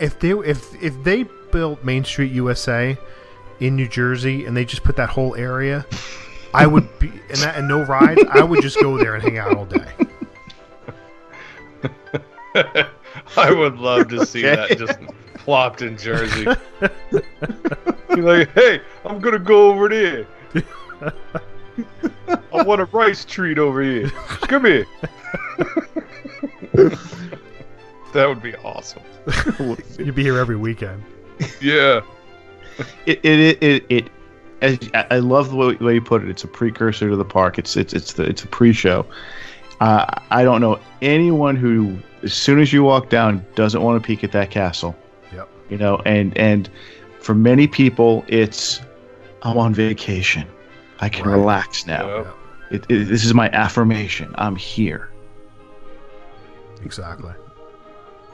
[0.00, 1.22] if they if if they
[1.52, 2.98] built Main Street USA
[3.60, 5.86] in New Jersey and they just put that whole area,
[6.52, 8.24] I would be and that and no rides.
[8.30, 9.86] I would just go there and hang out all day.
[13.36, 14.56] I would love to see Okay.
[14.74, 14.98] that just
[15.46, 16.44] plopped in Jersey.
[18.10, 20.26] You're like, hey, I'm gonna go over there.
[22.52, 24.10] I want a rice treat over here.
[24.10, 24.86] Come here.
[28.12, 29.04] that would be awesome.
[29.98, 31.04] You'd be here every weekend.
[31.60, 32.00] Yeah.
[33.06, 34.10] it it it, it, it
[34.62, 36.28] as, I I love the way, way you put it.
[36.28, 37.56] It's a precursor to the park.
[37.56, 39.06] It's it's it's the it's a pre-show.
[39.80, 44.04] Uh, I don't know anyone who, as soon as you walk down, doesn't want to
[44.04, 44.96] peek at that castle.
[45.68, 45.70] Yep.
[45.70, 46.68] You know, and and
[47.20, 48.80] for many people, it's
[49.42, 50.46] I'm on vacation.
[51.00, 51.36] I can Right.
[51.36, 52.06] relax now.
[52.16, 52.36] Yep.
[52.70, 54.34] It, it, this is my affirmation.
[54.36, 55.10] I'm here.
[56.82, 57.32] Exactly.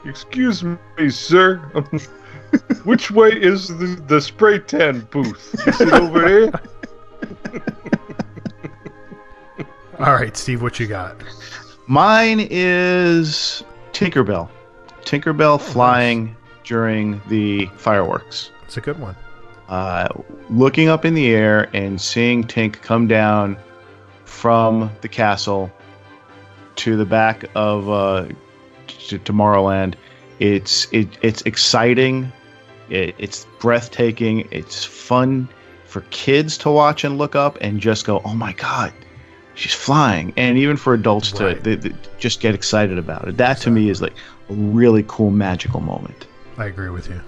[0.05, 0.77] Excuse me,
[1.09, 1.57] sir.
[2.83, 5.55] Which way is the, the spray tan booth?
[5.67, 6.51] Is it over here
[9.99, 11.15] All right, Steve, what you got?
[11.87, 13.63] Mine is
[13.93, 14.49] Tinkerbell.
[15.01, 18.51] Tinkerbell oh, flying during the fireworks.
[18.65, 19.15] It's a good one.
[19.69, 20.07] uh,
[20.49, 23.57] looking up in the air and seeing Tink come down
[24.25, 25.71] from the castle
[26.75, 28.25] to the back of uh,
[29.07, 29.95] to Tomorrowland.
[30.39, 32.31] It's it, it's exciting.
[32.89, 34.47] It, it's breathtaking.
[34.51, 35.47] It's fun
[35.85, 38.91] for kids to watch and look up and just go, "Oh my god,
[39.55, 41.55] she's flying!" And even for adults Right.
[41.55, 43.37] to th- th- just get excited about it.
[43.37, 44.13] That to me is like
[44.49, 46.27] a really cool magical moment.
[46.57, 47.19] I agree with you.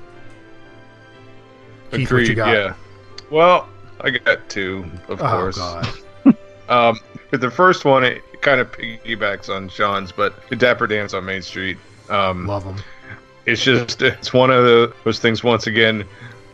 [1.91, 2.53] Keith, you got?
[2.53, 2.73] Yeah.
[3.29, 3.67] Well,
[4.01, 5.57] I got two, of Oh course.
[5.57, 5.87] God.
[6.67, 6.99] Um,
[7.29, 11.23] but the first one, it kind of piggybacks on Sean's, but the Dapper Dans on
[11.23, 11.77] Main Street.
[12.09, 12.77] Um, Love them.
[13.45, 16.03] it's just, it's one of the, those things, once again,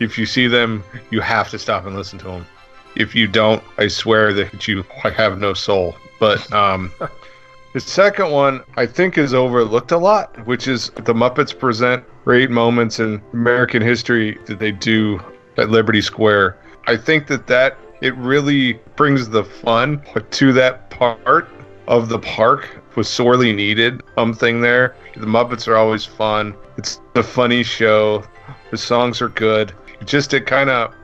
[0.00, 2.46] if you see them, you have to stop and listen to them.
[2.94, 5.96] If you don't, I swear that you have no soul.
[6.20, 6.92] But um,
[7.72, 12.50] the second one, I think, is overlooked a lot, which is the Muppets present great
[12.50, 15.20] moments in American history that they do
[15.56, 16.58] at Liberty Square.
[16.86, 21.48] I think that that it really brings the fun to that part
[21.86, 24.94] of the park was sorely needed something there.
[25.14, 26.54] The muppets are always fun.
[26.76, 28.24] It's a funny show.
[28.70, 29.72] The songs are good.
[30.04, 30.94] Just it kind of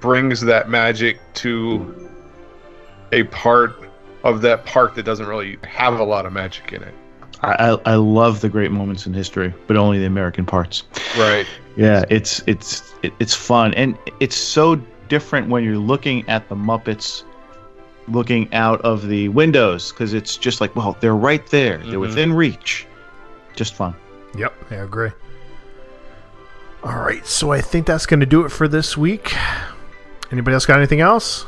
[0.00, 2.10] brings that magic to
[3.12, 3.85] a part
[4.26, 6.94] of that park that doesn't really have a lot of magic in it
[7.42, 10.84] I, I, I love the great moments in history, but only the American parts.
[11.18, 11.46] right
[11.76, 14.76] Yeah, it's it's it's fun and it's so
[15.08, 17.24] different when you're looking at the Muppets
[18.08, 21.76] looking out of the windows because it's just like, well, they're right there.
[21.78, 22.00] They're Mhm.
[22.00, 22.86] within reach.
[23.54, 23.94] Just fun.
[24.36, 25.10] Yep, I agree.
[26.82, 29.34] All right, so I think that's going to do it for this week.
[30.32, 31.44] Anybody else got anything else?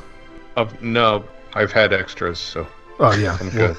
[0.57, 1.25] uh, no
[1.55, 2.67] i've had extras so.
[3.01, 3.77] Oh yeah, i'm well, good.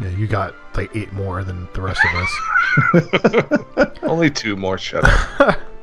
[0.00, 3.98] Yeah, you got like eight more than the rest of us.
[4.02, 5.58] only two more shut up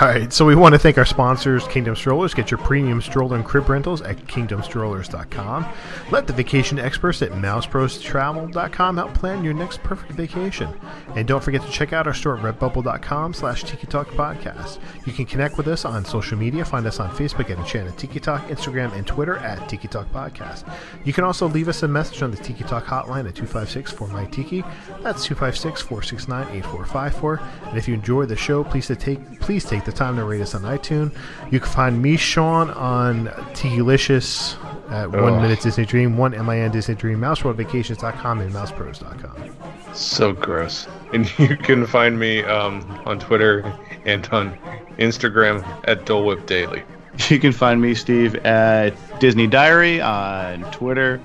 [0.00, 2.32] All right, so we want to thank our sponsors, Kingdom Strollers.
[2.32, 5.66] Get your premium stroller and crib rentals at kingdomstrollers.com.
[6.12, 10.72] Let the vacation experts at mouseprostravel.com help plan your next perfect vacation.
[11.16, 14.78] And don't forget to check out our store at redbubble.com slash Tiki Talk Podcast.
[15.04, 16.64] You can connect with us on social media.
[16.64, 20.72] Find us on Facebook at Enchanted Tiki Talk, Instagram, and Twitter at Tiki Talk Podcast.
[21.04, 24.06] You can also leave us a message on the Tiki Talk hotline at 256 4
[24.06, 24.60] my Tiki.
[25.02, 27.40] That's 256 469 8454.
[27.70, 30.54] And if you enjoy the show, please take please take the time to rate us
[30.54, 31.12] on iTunes.
[31.50, 34.56] You can find me, Sean, on Tikilicious
[34.90, 35.42] at One Ugh.
[35.42, 39.94] Minute Disney Dream, One MIN Disney Dream, MouseWorldVacations.com, and MousePros.com.
[39.94, 40.86] So gross.
[41.12, 43.72] And you can find me um, on Twitter
[44.04, 44.56] and on
[44.98, 46.82] Instagram at Dole Whip Daily.
[47.28, 51.20] You can find me, Steve, at Disney Diary on Twitter,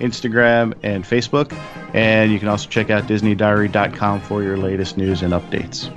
[0.00, 1.54] Instagram, and Facebook.
[1.92, 5.90] And you can also check out DisneyDiary.com for your latest news and updates.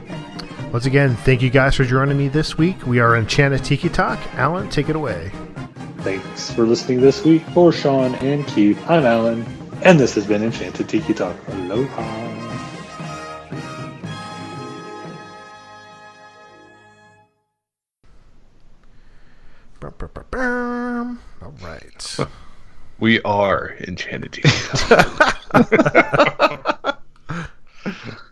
[0.71, 2.85] Once again, thank you guys for joining me this week.
[2.85, 4.19] We are Enchanted Tiki Talk.
[4.35, 5.31] Alan, take it away.
[5.99, 7.41] Thanks for listening this week.
[7.53, 9.45] For Sean and Keith, I'm Alan,
[9.83, 11.35] and this has been Enchanted Tiki Talk.
[11.47, 12.03] Aloha.
[21.41, 22.17] All right.
[22.99, 24.43] We are enchanted.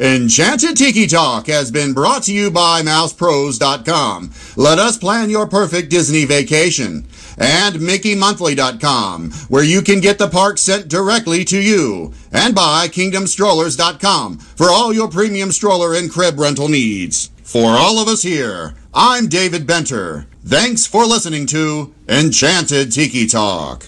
[0.00, 4.30] Enchanted Tiki Talk has been brought to you by MousePros.com.
[4.56, 7.06] Let us plan your perfect Disney vacation.
[7.36, 12.14] And MickeyMonthly.com, where you can get the park sent directly to you.
[12.32, 17.30] And by KingdomStrollers.com for all your premium stroller and crib rental needs.
[17.42, 20.24] For all of us here, I'm David Benter.
[20.42, 23.86] Thanks for listening to Enchanted Tiki Talk.